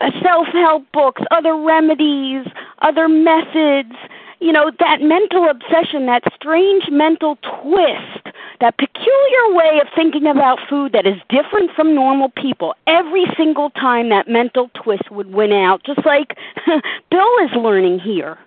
[0.00, 2.46] uh, self help books, other remedies,
[2.82, 3.94] other methods,
[4.40, 8.13] you know, that mental obsession, that strange mental twist,
[8.60, 12.74] that peculiar way of thinking about food that is different from normal people.
[12.86, 16.36] Every single time that mental twist would win out, just like
[17.10, 18.38] Bill is learning here.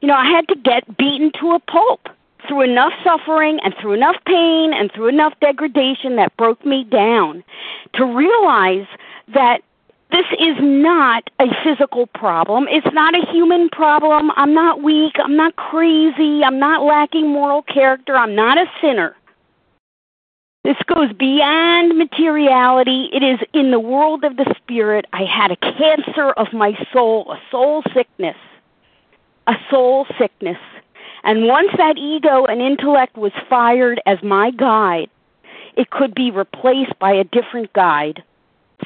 [0.00, 2.08] You know, I had to get beaten to a pulp
[2.48, 7.44] through enough suffering and through enough pain and through enough degradation that broke me down
[7.94, 8.86] to realize
[9.32, 9.62] that
[10.12, 12.66] this is not a physical problem.
[12.68, 14.30] It's not a human problem.
[14.36, 15.14] I'm not weak.
[15.18, 16.44] I'm not crazy.
[16.44, 18.14] I'm not lacking moral character.
[18.14, 19.16] I'm not a sinner.
[20.64, 23.08] This goes beyond materiality.
[23.12, 25.06] It is in the world of the spirit.
[25.14, 28.36] I had a cancer of my soul, a soul sickness.
[29.46, 30.58] A soul sickness.
[31.24, 35.08] And once that ego and intellect was fired as my guide,
[35.74, 38.22] it could be replaced by a different guide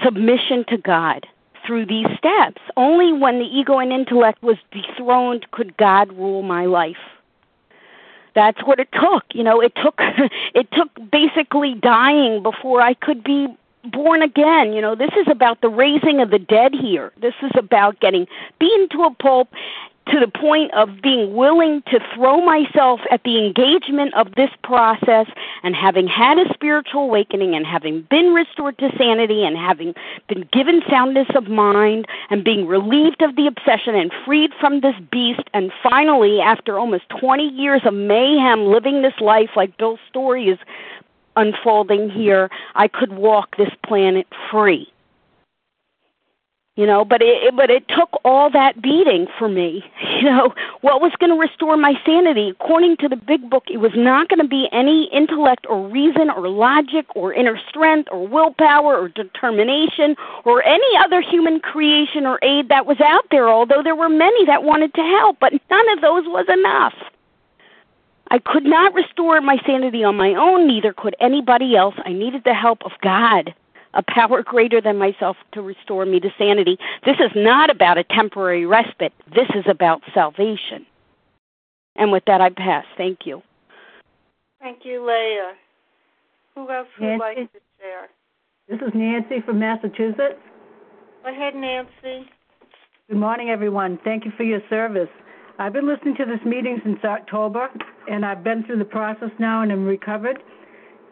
[0.02, 1.26] submission to God
[1.66, 2.60] through these steps.
[2.76, 6.96] Only when the ego and intellect was dethroned could God rule my life.
[8.34, 9.24] That's what it took.
[9.32, 9.94] You know, it took
[10.54, 13.48] it took basically dying before I could be
[13.84, 14.72] born again.
[14.72, 17.12] You know, this is about the raising of the dead here.
[17.20, 18.26] This is about getting
[18.58, 19.48] beaten to a pulp
[20.08, 25.26] to the point of being willing to throw myself at the engagement of this process
[25.62, 29.94] and having had a spiritual awakening and having been restored to sanity and having
[30.28, 34.94] been given soundness of mind and being relieved of the obsession and freed from this
[35.10, 35.42] beast.
[35.52, 40.58] And finally after almost 20 years of mayhem living this life like Bill's story is
[41.34, 44.90] unfolding here I could walk this planet free
[46.76, 49.84] you know but it, it but it took all that beating for me
[50.16, 50.54] you know.
[50.80, 52.50] What was going to restore my sanity?
[52.50, 56.30] According to the big book it was not going to be any intellect or reason
[56.30, 60.14] or logic or inner strength or willpower or determination
[60.44, 64.46] or any other human creation or aid that was out there although there were many
[64.46, 66.94] that wanted to help but none of those was enough.
[68.28, 71.94] I could not restore my sanity on my own, neither could anybody else.
[72.04, 73.54] I needed the help of God
[73.96, 76.78] a power greater than myself to restore me to sanity.
[77.04, 79.12] This is not about a temporary respite.
[79.34, 80.86] This is about salvation.
[81.96, 82.84] And with that, I pass.
[82.96, 83.42] Thank you.
[84.60, 85.52] Thank you, Leah.
[86.54, 87.20] Who else would Nancy?
[87.20, 88.08] like to share?
[88.68, 90.40] This is Nancy from Massachusetts.
[91.22, 92.28] Go ahead, Nancy.
[93.08, 93.98] Good morning, everyone.
[94.04, 95.08] Thank you for your service.
[95.58, 97.68] I've been listening to this meeting since October,
[98.10, 100.38] and I've been through the process now and am recovered.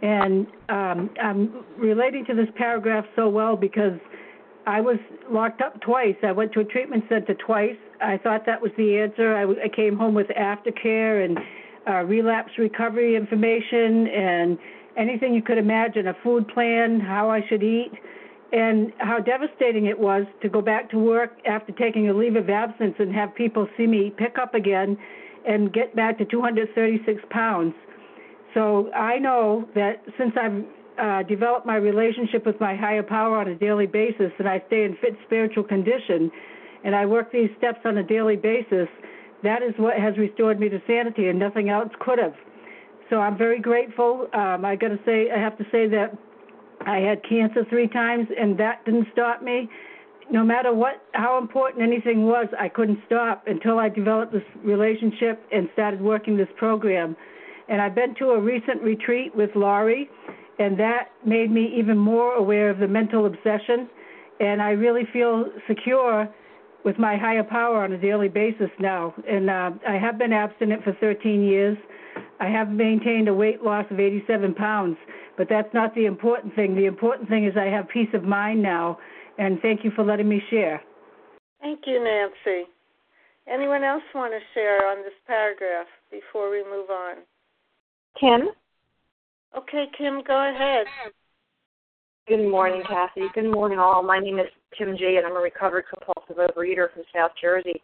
[0.05, 3.99] And um, I'm relating to this paragraph so well because
[4.67, 4.99] I was
[5.31, 6.15] locked up twice.
[6.23, 7.79] I went to a treatment center twice.
[8.03, 9.35] I thought that was the answer.
[9.35, 11.39] I, I came home with aftercare and
[11.89, 14.59] uh, relapse recovery information and
[14.99, 17.93] anything you could imagine a food plan, how I should eat,
[18.53, 22.51] and how devastating it was to go back to work after taking a leave of
[22.51, 24.99] absence and have people see me pick up again
[25.49, 27.75] and get back to 236 pounds.
[28.55, 30.65] So I know that since I've
[30.99, 34.85] uh, developed my relationship with my higher power on a daily basis and I stay
[34.85, 36.31] in fit spiritual condition
[36.85, 38.89] and I work these steps on a daily basis,
[39.43, 42.35] that is what has restored me to sanity and nothing else could have.
[43.11, 44.29] So I'm very grateful.
[44.33, 46.17] Um, I got to say, I have to say that
[46.87, 49.69] I had cancer three times and that didn't stop me.
[50.31, 55.43] No matter what, how important anything was, I couldn't stop until I developed this relationship
[55.53, 57.17] and started working this program.
[57.69, 60.09] And I've been to a recent retreat with Laurie,
[60.59, 63.89] and that made me even more aware of the mental obsession.
[64.41, 66.29] And I really feel secure
[66.85, 69.15] with my higher power on a daily basis now.
[69.29, 71.79] And uh, I have been abstinent for 13 years.
[72.41, 74.97] I have maintained a weight loss of 87 pounds,
[75.37, 76.75] but that's not the important thing.
[76.75, 78.99] The important thing is I have peace of mind now.
[79.39, 80.83] And thank you for letting me share.
[81.61, 82.69] Thank you, Nancy.
[83.51, 87.17] Anyone else want to share on this paragraph before we move on?
[88.19, 88.49] Kim.
[89.57, 90.87] Okay, Kim, go ahead.
[92.27, 93.27] Good morning, Kathy.
[93.35, 94.03] Good morning, all.
[94.03, 94.47] My name is
[94.77, 97.81] Kim G, and I'm a recovered compulsive overeater from South Jersey.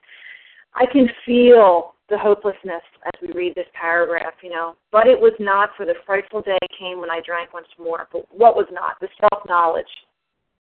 [0.74, 4.76] I can feel the hopelessness as we read this paragraph, you know.
[4.90, 8.08] But it was not, for the frightful day came when I drank once more.
[8.12, 8.98] But what was not?
[9.00, 9.84] The self knowledge.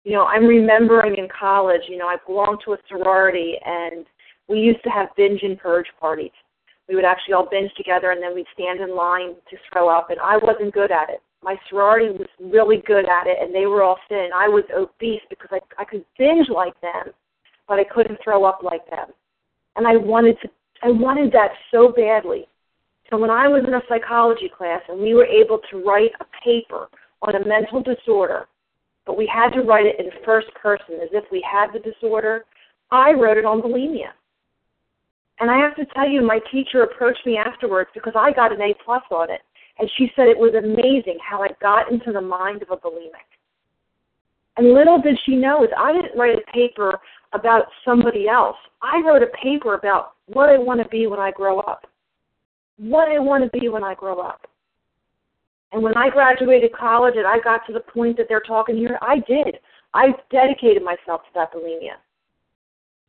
[0.04, 4.06] You know, I'm remembering in college, you know, I belonged to a sorority, and
[4.49, 6.32] we used to have binge and purge parties
[6.94, 10.12] we would actually all binge together and then we'd stand in line to throw up
[10.12, 11.24] and I wasn't good at it.
[11.41, 14.30] My sorority was really good at it and they were all thin.
[14.34, 17.12] I was obese because I I could binge like them,
[17.68, 19.08] but I couldn't throw up like them.
[19.76, 20.50] And I wanted to
[20.84, 22.48] I wanted that so badly.
[23.10, 26.26] So when I was in a psychology class and we were able to write a
[26.46, 26.89] paper
[27.24, 28.46] on a mental disorder,
[29.08, 32.46] but we had to write it in first person as if we had the disorder,
[32.91, 34.12] I wrote it on bulimia.
[35.40, 38.62] And I have to tell you, my teacher approached me afterwards because I got an
[38.62, 39.42] A plus on it.
[39.80, 43.28] And she said it was amazing how I got into the mind of a bulimic.
[44.58, 47.00] And little did she know is I didn't write a paper
[47.34, 48.56] about somebody else.
[48.84, 51.88] I wrote a paper about what I want to be when I grow up.
[52.78, 54.46] What I want to be when I grow up.
[55.72, 59.00] And when I graduated college and I got to the point that they're talking here,
[59.02, 59.58] I did.
[59.96, 61.98] I dedicated myself to that bulimia.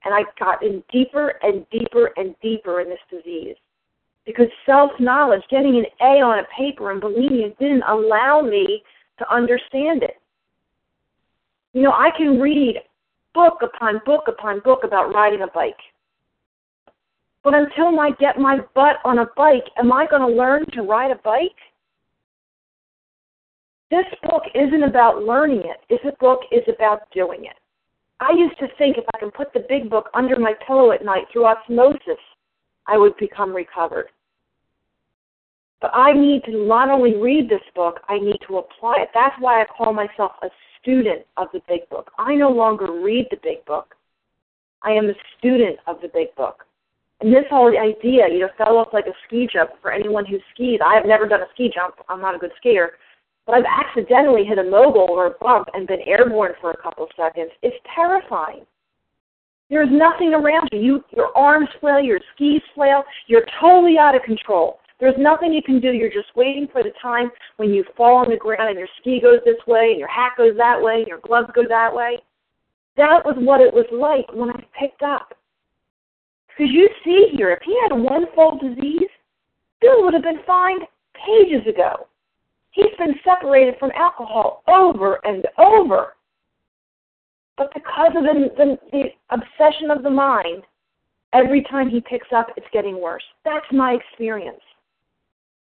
[0.05, 3.57] And I got in deeper and deeper and deeper in this disease.
[4.27, 8.83] Because self knowledge, getting an A on a paper in bulimia didn't allow me
[9.19, 10.19] to understand it.
[11.73, 12.77] You know, I can read
[13.35, 15.77] book upon book upon book about riding a bike.
[17.43, 20.83] But until I get my butt on a bike, am I going to learn to
[20.83, 21.51] ride a bike?
[23.91, 25.81] This book isn't about learning it.
[25.91, 27.57] This book is about doing it.
[28.21, 31.05] I used to think if I can put the big book under my pillow at
[31.05, 32.21] night through osmosis,
[32.87, 34.09] I would become recovered.
[35.81, 39.11] But I need to not only read this book, I need to apply it.
[39.13, 40.49] That's why I call myself a
[40.81, 42.11] student of the big book.
[42.19, 43.95] I no longer read the big book.
[44.83, 46.65] I am a student of the big book.
[47.21, 50.39] And this whole idea, you know, fell off like a ski jump for anyone who
[50.53, 50.81] skis.
[50.85, 51.97] I have never done a ski jump.
[52.09, 52.89] I'm not a good skier.
[53.47, 57.07] But I've accidentally hit a mogul or a bump and been airborne for a couple
[57.17, 57.51] seconds.
[57.63, 58.65] It's terrifying.
[59.71, 60.81] There's nothing around you.
[60.81, 61.05] you.
[61.17, 63.03] Your arms flail, your skis flail.
[63.27, 64.81] You're totally out of control.
[65.01, 65.93] There's nothing you can do.
[65.93, 69.21] You're just waiting for the time when you fall on the ground and your ski
[69.21, 72.19] goes this way and your hat goes that way and your gloves go that way.
[72.97, 75.35] That was what it was like when I picked up.
[76.49, 79.11] Because you see here, if he had one fold disease,
[79.81, 80.83] Bill would have been fined
[81.15, 82.07] pages ago.
[82.75, 86.15] He's been separated from alcohol over and over.
[87.57, 90.65] But because of the, the, the obsession of the mind,
[91.33, 93.23] every time he picks up, it's getting worse.
[93.45, 94.61] That's my experience.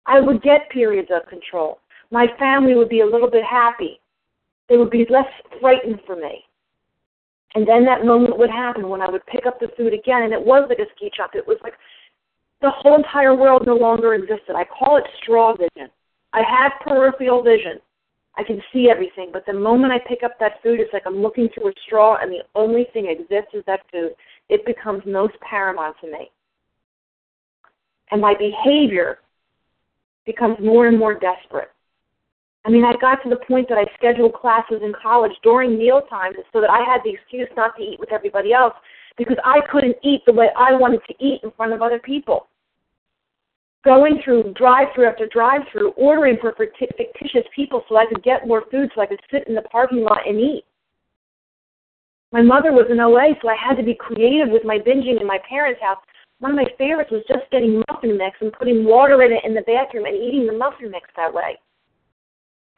[0.04, 1.78] I would get periods of control.
[2.10, 4.00] My family would be a little bit happy.
[4.68, 5.26] They would be less
[5.60, 6.44] frightened for me.
[7.54, 10.34] And then that moment would happen when I would pick up the food again, and
[10.34, 11.32] it was like a ski jump.
[11.34, 11.72] It was like
[12.60, 14.54] the whole entire world no longer existed.
[14.54, 15.88] I call it straw vision.
[16.32, 17.80] I have peripheral vision.
[18.36, 21.22] I can see everything, but the moment I pick up that food, it's like I'm
[21.22, 24.12] looking through a straw, and the only thing that exists is that food.
[24.48, 26.30] It becomes most paramount to me.
[28.10, 29.18] And my behavior
[30.24, 31.70] becomes more and more desperate.
[32.64, 36.02] I mean, I got to the point that I scheduled classes in college during meal
[36.10, 38.74] times so that I had the excuse not to eat with everybody else
[39.16, 42.47] because I couldn't eat the way I wanted to eat in front of other people.
[43.84, 48.46] Going through drive through after drive through, ordering for fictitious people so I could get
[48.46, 50.64] more food so I could sit in the parking lot and eat.
[52.32, 55.26] My mother was in OA, so I had to be creative with my binging in
[55.26, 55.98] my parents' house.
[56.40, 59.54] One of my favorites was just getting muffin mix and putting water in it in
[59.54, 61.58] the bathroom and eating the muffin mix that way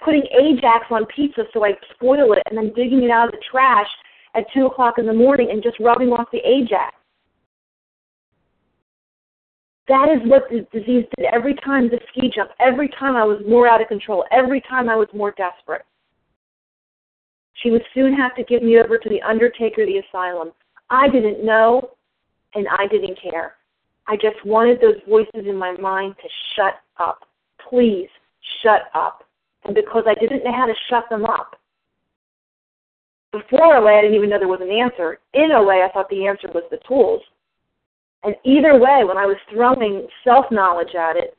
[0.05, 3.43] putting Ajax on pizza so I'd spoil it and then digging it out of the
[3.51, 3.89] trash
[4.35, 6.95] at 2 o'clock in the morning and just rubbing off the Ajax.
[9.91, 13.43] That is what the disease did every time the ski jump, every time I was
[13.49, 15.85] more out of control, every time I was more desperate.
[17.55, 20.53] She would soon have to give me over to the undertaker the asylum.
[20.91, 21.91] I didn't know,
[22.55, 23.57] and I didn't care.
[24.07, 27.27] I just wanted those voices in my mind to shut up.
[27.69, 28.09] Please,
[28.63, 29.25] shut up
[29.65, 31.57] and because I didn't know how to shut them up.
[33.33, 35.19] Before OA, I didn't even know there was an answer.
[35.35, 37.23] In OA, I thought the answer was the tools.
[38.23, 41.37] And either way, when I was throwing self knowledge at it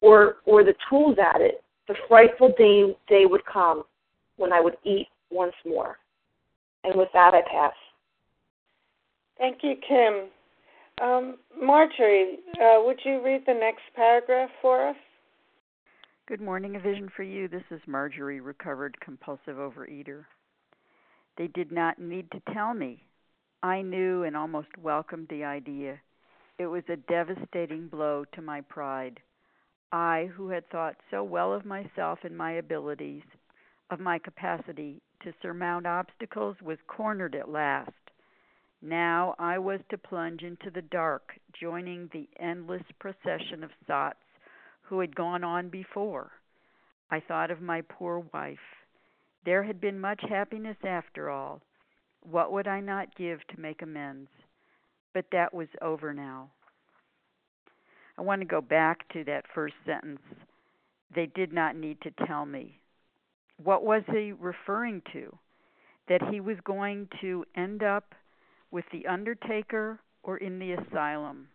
[0.00, 3.84] or or the tools at it, the frightful day day would come
[4.36, 5.98] when I would eat once more.
[6.84, 7.74] And with that, I pass.
[9.38, 10.28] Thank you, Kim.
[11.00, 14.96] Um, Marjorie, uh, would you read the next paragraph for us?
[16.28, 17.48] Good morning, A Vision for You.
[17.48, 20.24] This is Marjorie, recovered compulsive overeater.
[21.36, 23.02] They did not need to tell me.
[23.62, 25.98] I knew and almost welcomed the idea.
[26.62, 29.18] It was a devastating blow to my pride.
[29.90, 33.24] I, who had thought so well of myself and my abilities,
[33.90, 37.90] of my capacity to surmount obstacles, was cornered at last.
[38.80, 44.22] Now I was to plunge into the dark, joining the endless procession of sots
[44.82, 46.30] who had gone on before.
[47.10, 48.86] I thought of my poor wife.
[49.44, 51.60] There had been much happiness after all.
[52.20, 54.30] What would I not give to make amends?
[55.14, 56.50] But that was over now.
[58.18, 60.20] I want to go back to that first sentence.
[61.14, 62.78] They did not need to tell me.
[63.62, 65.36] What was he referring to?
[66.08, 68.14] That he was going to end up
[68.70, 71.48] with the undertaker or in the asylum.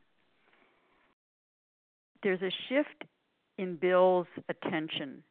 [2.24, 3.04] There's a shift
[3.58, 5.24] in Bill's attention.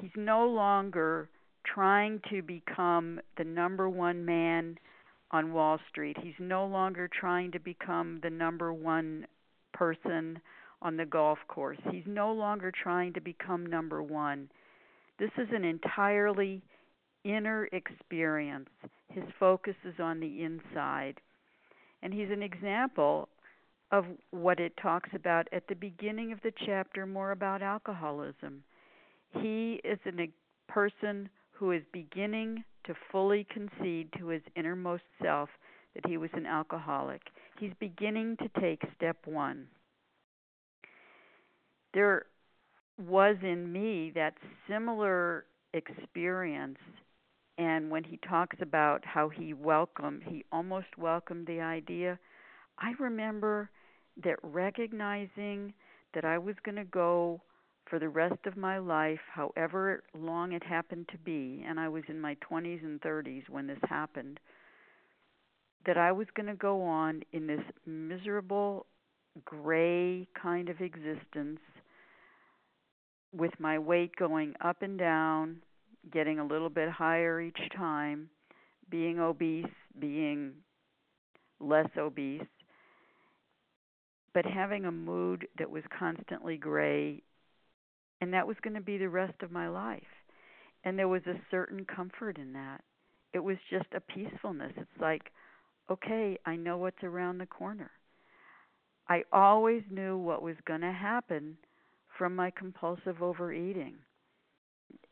[0.00, 1.28] He's no longer
[1.64, 4.76] trying to become the number one man
[5.34, 6.16] on Wall Street.
[6.22, 9.26] He's no longer trying to become the number one
[9.72, 10.38] person
[10.80, 11.78] on the golf course.
[11.90, 14.48] He's no longer trying to become number one.
[15.18, 16.62] This is an entirely
[17.24, 18.68] inner experience.
[19.08, 21.20] His focus is on the inside.
[22.00, 23.28] And he's an example
[23.90, 28.62] of what it talks about at the beginning of the chapter more about alcoholism.
[29.32, 30.30] He is a
[30.68, 35.48] person who is beginning to fully concede to his innermost self
[35.94, 37.22] that he was an alcoholic.
[37.58, 39.66] He's beginning to take step one.
[41.92, 42.26] There
[42.98, 44.34] was in me that
[44.68, 46.78] similar experience
[47.58, 52.16] and when he talks about how he welcomed he almost welcomed the idea
[52.78, 53.68] i remember
[54.22, 55.72] that recognizing
[56.14, 57.40] that i was going to go
[57.86, 62.04] for the rest of my life however long it happened to be and i was
[62.08, 64.40] in my 20s and 30s when this happened
[65.86, 68.86] that i was going to go on in this miserable
[69.44, 71.60] gray kind of existence
[73.36, 75.56] with my weight going up and down,
[76.12, 78.28] getting a little bit higher each time,
[78.90, 79.64] being obese,
[79.98, 80.52] being
[81.60, 82.42] less obese,
[84.32, 87.22] but having a mood that was constantly gray,
[88.24, 90.00] and that was going to be the rest of my life.
[90.82, 92.80] And there was a certain comfort in that.
[93.34, 94.72] It was just a peacefulness.
[94.78, 95.24] It's like,
[95.90, 97.90] okay, I know what's around the corner.
[99.10, 101.58] I always knew what was going to happen
[102.16, 103.96] from my compulsive overeating.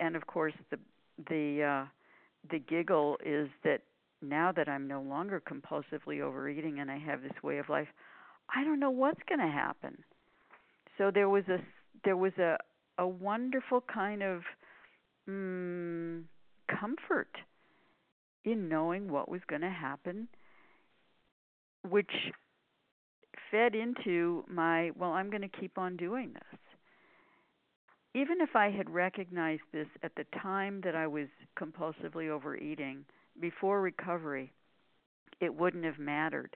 [0.01, 0.79] And of course, the
[1.29, 1.89] the uh,
[2.51, 3.83] the giggle is that
[4.23, 7.89] now that I'm no longer compulsively overeating and I have this way of life,
[8.57, 9.99] I don't know what's going to happen.
[10.97, 11.59] So there was a
[12.05, 12.57] there was a
[12.99, 14.43] a wonderful kind of
[15.29, 16.23] mm,
[16.69, 17.31] comfort
[18.45, 20.29] in knowing what was going to happen,
[21.89, 22.11] which
[23.51, 26.59] fed into my well, I'm going to keep on doing this
[28.15, 31.29] even if I had recognized this at the time that I was
[31.59, 33.05] compulsively overeating,
[33.41, 34.53] before recovery,
[35.41, 36.55] it wouldn't have mattered.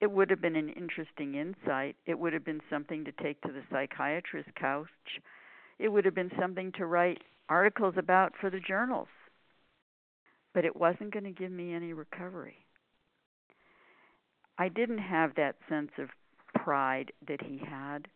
[0.00, 1.96] It would have been an interesting insight.
[2.06, 4.88] It would have been something to take to the psychiatrist's couch.
[5.80, 9.08] It would have been something to write articles about for the journals.
[10.52, 12.66] But it wasn't going to give me any recovery.
[14.58, 16.10] I didn't have that sense of
[16.54, 18.08] pride that he had.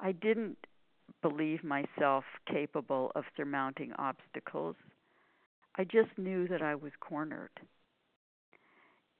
[0.00, 0.56] I didn't
[1.20, 4.76] believe myself capable of surmounting obstacles.
[5.76, 7.50] I just knew that I was cornered.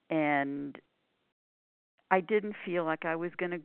[0.09, 0.78] And
[2.11, 3.61] I didn't feel like I was going to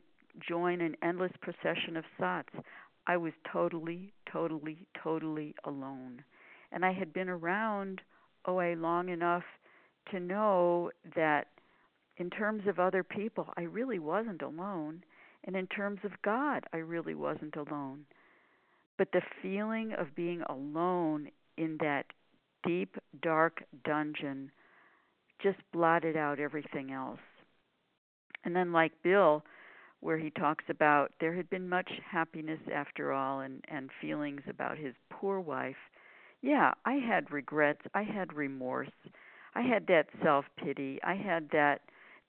[0.46, 2.44] join an endless procession of sats.
[3.08, 6.22] I was totally, totally, totally alone.
[6.70, 8.02] And I had been around
[8.46, 9.44] OA long enough
[10.10, 11.48] to know that
[12.18, 15.02] in terms of other people, I really wasn't alone.
[15.44, 18.04] And in terms of God, I really wasn't alone.
[18.98, 22.06] But the feeling of being alone in that
[22.66, 24.50] deep, dark dungeon
[25.42, 27.20] just blotted out everything else.
[28.44, 29.44] And then, like Bill,
[30.00, 34.78] where he talks about there had been much happiness after all and, and feelings about
[34.78, 35.76] his poor wife.
[36.40, 37.80] Yeah, I had regrets.
[37.94, 38.90] I had remorse.
[39.54, 41.00] I had that self pity.
[41.02, 41.80] I had that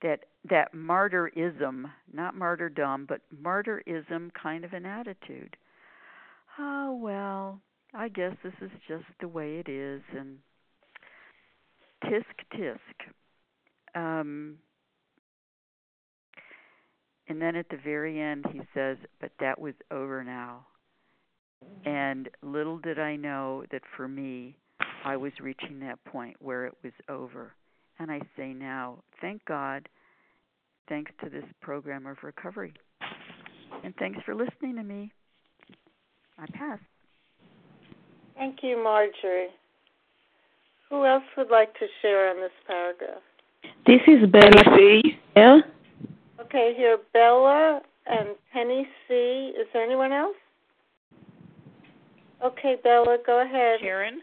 [0.02, 5.58] that that martyrism, not martyrdom, but martyrism kind of an attitude
[6.60, 7.60] oh well
[7.94, 10.38] i guess this is just the way it is and
[12.04, 13.08] tisk tisk
[13.96, 14.58] um
[17.30, 20.66] and then at the very end he says but that was over now
[21.86, 24.56] and little did i know that for me
[25.06, 27.54] i was reaching that point where it was over
[28.00, 29.88] and i say now thank god
[30.88, 32.74] thanks to this program of recovery
[33.84, 35.12] and thanks for listening to me
[36.40, 36.80] I pass.
[38.36, 39.50] Thank you, Marjorie.
[40.90, 43.22] Who else would like to share on this paragraph?
[43.86, 45.18] This is Bella C.
[45.36, 45.60] Yeah.
[46.50, 49.54] Okay, here Bella and Penny C.
[49.56, 50.36] Is there anyone else?
[52.44, 53.82] Okay, Bella, go ahead.
[53.82, 54.22] Sharon.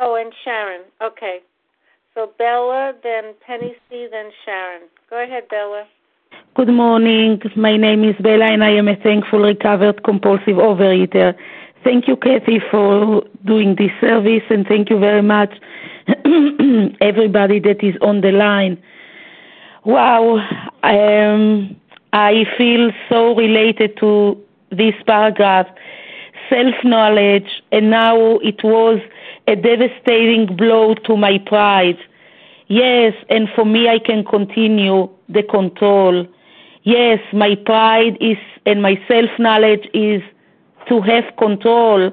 [0.00, 0.80] Oh, and Sharon.
[1.00, 1.38] Okay.
[2.12, 4.88] So Bella, then Penny C, then Sharon.
[5.08, 5.84] Go ahead, Bella.
[6.56, 7.40] Good morning.
[7.54, 11.36] My name is Bella, and I am a thankful recovered compulsive overeater.
[11.84, 15.54] Thank you, Kathy, for doing this service, and thank you very much,
[17.00, 18.82] everybody that is on the line.
[19.84, 20.38] Wow,
[20.84, 21.76] um,
[22.12, 25.66] I feel so related to this paragraph
[26.48, 29.00] self knowledge, and now it was
[29.46, 31.98] a devastating blow to my pride.
[32.68, 36.26] Yes, and for me, I can continue the control.
[36.82, 40.22] Yes, my pride is and my self knowledge is
[40.88, 42.10] to have control.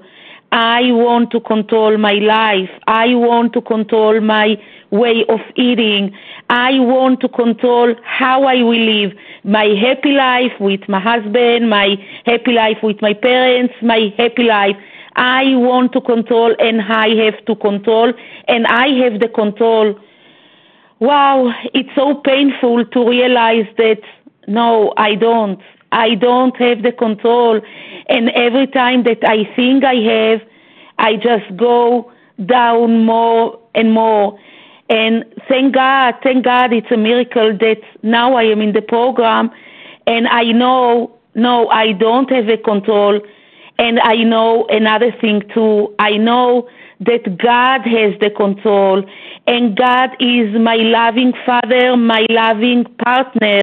[0.51, 2.69] I want to control my life.
[2.87, 4.61] I want to control my
[4.91, 6.15] way of eating.
[6.49, 9.13] I want to control how I will live
[9.43, 14.75] my happy life with my husband, my happy life with my parents, my happy life.
[15.15, 18.13] I want to control and I have to control
[18.47, 19.95] and I have the control.
[20.99, 24.01] Wow, it's so painful to realize that
[24.47, 25.59] no, I don't.
[25.91, 27.59] I don't have the control.
[28.07, 30.41] And every time that I think I have,
[30.97, 32.11] I just go
[32.45, 34.39] down more and more.
[34.91, 39.49] And thank God, thank God it's a miracle that now I am in the program
[40.05, 43.21] and I know, no, I don't have a control.
[43.79, 45.95] And I know another thing too.
[45.97, 46.67] I know
[46.99, 49.01] that God has the control
[49.47, 53.61] and God is my loving father, my loving partner.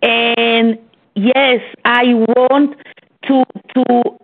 [0.00, 0.78] And
[1.14, 2.78] yes, I want
[3.26, 3.44] to
[3.74, 4.18] to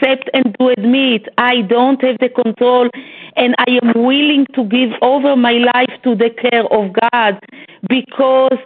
[0.00, 2.88] accept and to admit I don't have the control
[3.36, 7.40] and I am willing to give over my life to the care of God
[7.88, 8.58] because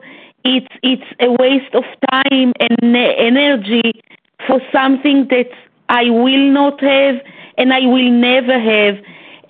[0.45, 4.03] it's it's a waste of time and energy
[4.47, 5.51] for something that
[5.89, 7.17] I will not have
[7.59, 8.97] and I will never have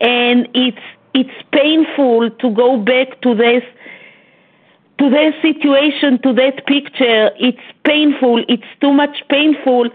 [0.01, 0.78] and it's
[1.14, 3.62] it's painful to go back to this
[4.99, 7.30] to that situation, to that picture.
[7.39, 8.45] It's painful.
[8.49, 9.91] It's too much painful.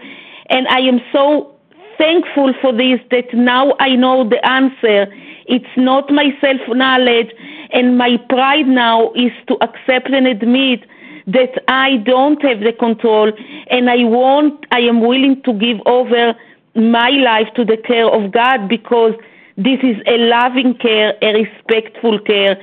[0.50, 1.56] And I am so
[2.00, 5.06] thankful for this that now I know the answer.
[5.46, 7.30] It's not my self knowledge.
[7.72, 10.80] And my pride now is to accept and admit
[11.26, 13.30] that I don't have the control
[13.70, 16.34] and I want, I am willing to give over
[16.74, 19.14] my life to the care of God because
[19.56, 22.56] this is a loving care, a respectful care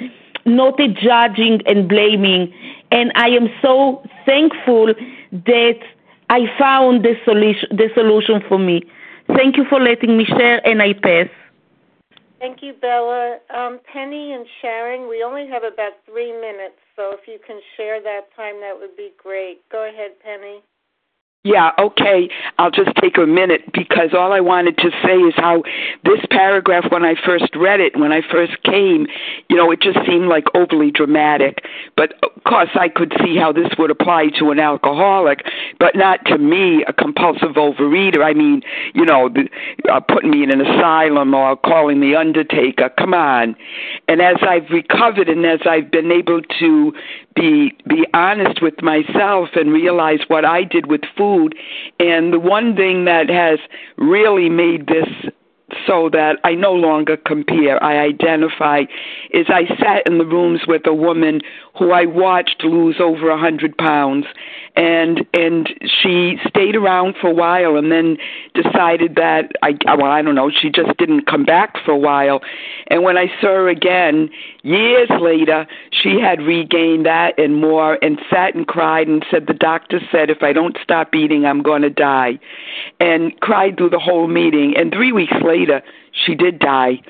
[0.47, 2.53] not a judging and blaming.
[2.91, 4.93] And I am so thankful
[5.31, 5.79] that
[6.29, 8.81] I found the solution, the solution for me.
[9.35, 11.27] Thank you for letting me share, and I pass.
[12.39, 13.39] Thank you, Bella.
[13.53, 18.01] Um, Penny and Sharon, we only have about three minutes, so if you can share
[18.01, 19.67] that time, that would be great.
[19.69, 20.61] Go ahead, Penny.
[21.47, 22.27] Yeah, okay.
[22.59, 25.63] I'll just take a minute because all I wanted to say is how
[26.03, 29.07] this paragraph, when I first read it, when I first came,
[29.47, 31.63] you know, it just seemed like overly dramatic.
[31.95, 35.45] But of course, I could see how this would apply to an alcoholic,
[35.79, 38.21] but not to me, a compulsive overeater.
[38.25, 38.61] I mean,
[38.93, 39.29] you know,
[39.89, 42.89] uh, putting me in an asylum or calling the undertaker.
[42.97, 43.55] Come on.
[44.09, 46.91] And as I've recovered and as I've been able to
[47.37, 51.36] be be honest with myself and realize what I did with food.
[51.99, 53.59] And the one thing that has
[53.97, 55.31] really made this
[55.85, 57.81] so that I no longer compare.
[57.83, 58.83] I identify
[59.31, 61.41] is I sat in the rooms with a woman
[61.77, 64.25] who I watched lose over a hundred pounds,
[64.77, 68.17] and and she stayed around for a while, and then
[68.53, 72.41] decided that I well I don't know she just didn't come back for a while,
[72.87, 74.29] and when I saw her again
[74.63, 79.53] years later, she had regained that and more, and sat and cried and said the
[79.53, 82.39] doctor said if I don't stop eating I'm going to die,
[82.99, 87.01] and cried through the whole meeting, and three weeks later she did die.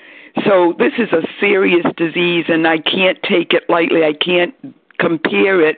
[0.45, 4.03] So this is a serious disease, and I can't take it lightly.
[4.03, 4.53] I can't
[4.99, 5.77] compare it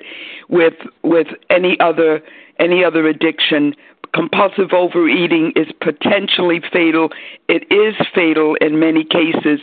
[0.50, 2.22] with with any other
[2.60, 3.76] any other addiction.
[4.14, 7.10] Compulsive overeating is potentially fatal.
[7.48, 9.60] It is fatal in many cases.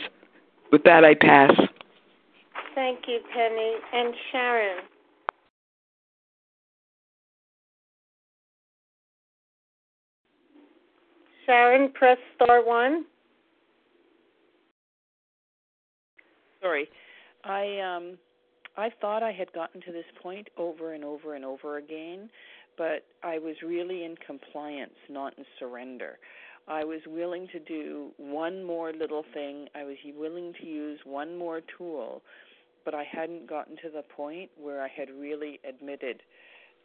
[0.71, 1.51] With that, I pass.
[2.73, 4.83] Thank you, Penny and Sharon.
[11.45, 13.05] Sharon, press star one.
[16.61, 16.89] Sorry.
[17.45, 18.17] I um
[18.77, 22.29] I thought I had gotten to this point over and over and over again,
[22.77, 26.19] but I was really in compliance, not in surrender.
[26.67, 29.67] I was willing to do one more little thing.
[29.73, 32.21] I was willing to use one more tool,
[32.85, 36.21] but I hadn't gotten to the point where I had really admitted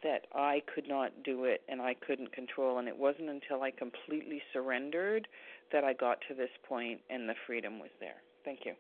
[0.03, 2.79] that I could not do it and I couldn't control.
[2.79, 5.29] And it wasn't until I completely surrendered
[5.73, 8.23] that I got to this point and the freedom was there.
[8.45, 8.75] Thank you.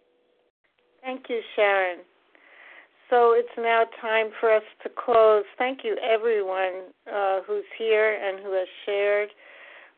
[1.02, 1.98] Thank you, Sharon.
[3.12, 5.44] So it's now time for us to close.
[5.58, 9.28] Thank you, everyone uh, who's here and who has shared.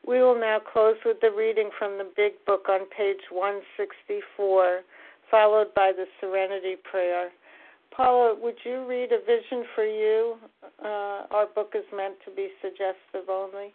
[0.04, 4.80] We will now close with the reading from the Big Book on page 164,
[5.30, 7.30] followed by the Serenity Prayer.
[7.96, 10.34] Paula, would you read A Vision for You?
[10.84, 13.72] Uh, our book is meant to be suggestive only.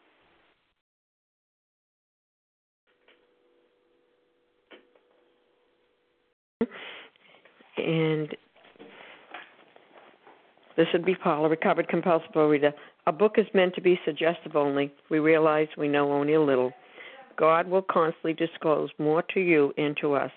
[7.78, 8.36] And
[10.80, 12.72] this would be Paula, recovered compulsive reader.
[13.06, 14.94] A book is meant to be suggestive only.
[15.10, 16.72] We realize we know only a little.
[17.36, 20.32] God will constantly disclose more to you and to us.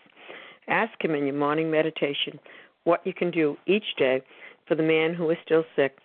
[0.66, 2.40] Ask Him in your morning meditation
[2.82, 4.20] what you can do each day
[4.66, 5.99] for the man who is still sick.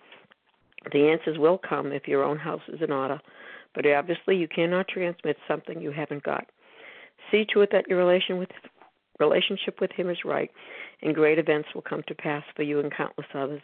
[0.92, 3.20] The answers will come if your own house is in order,
[3.74, 6.46] but obviously you cannot transmit something you haven't got.
[7.32, 8.50] See to it that your relation with,
[9.20, 10.52] relationship with Him is right,
[11.02, 13.64] and great events will come to pass for you and countless others.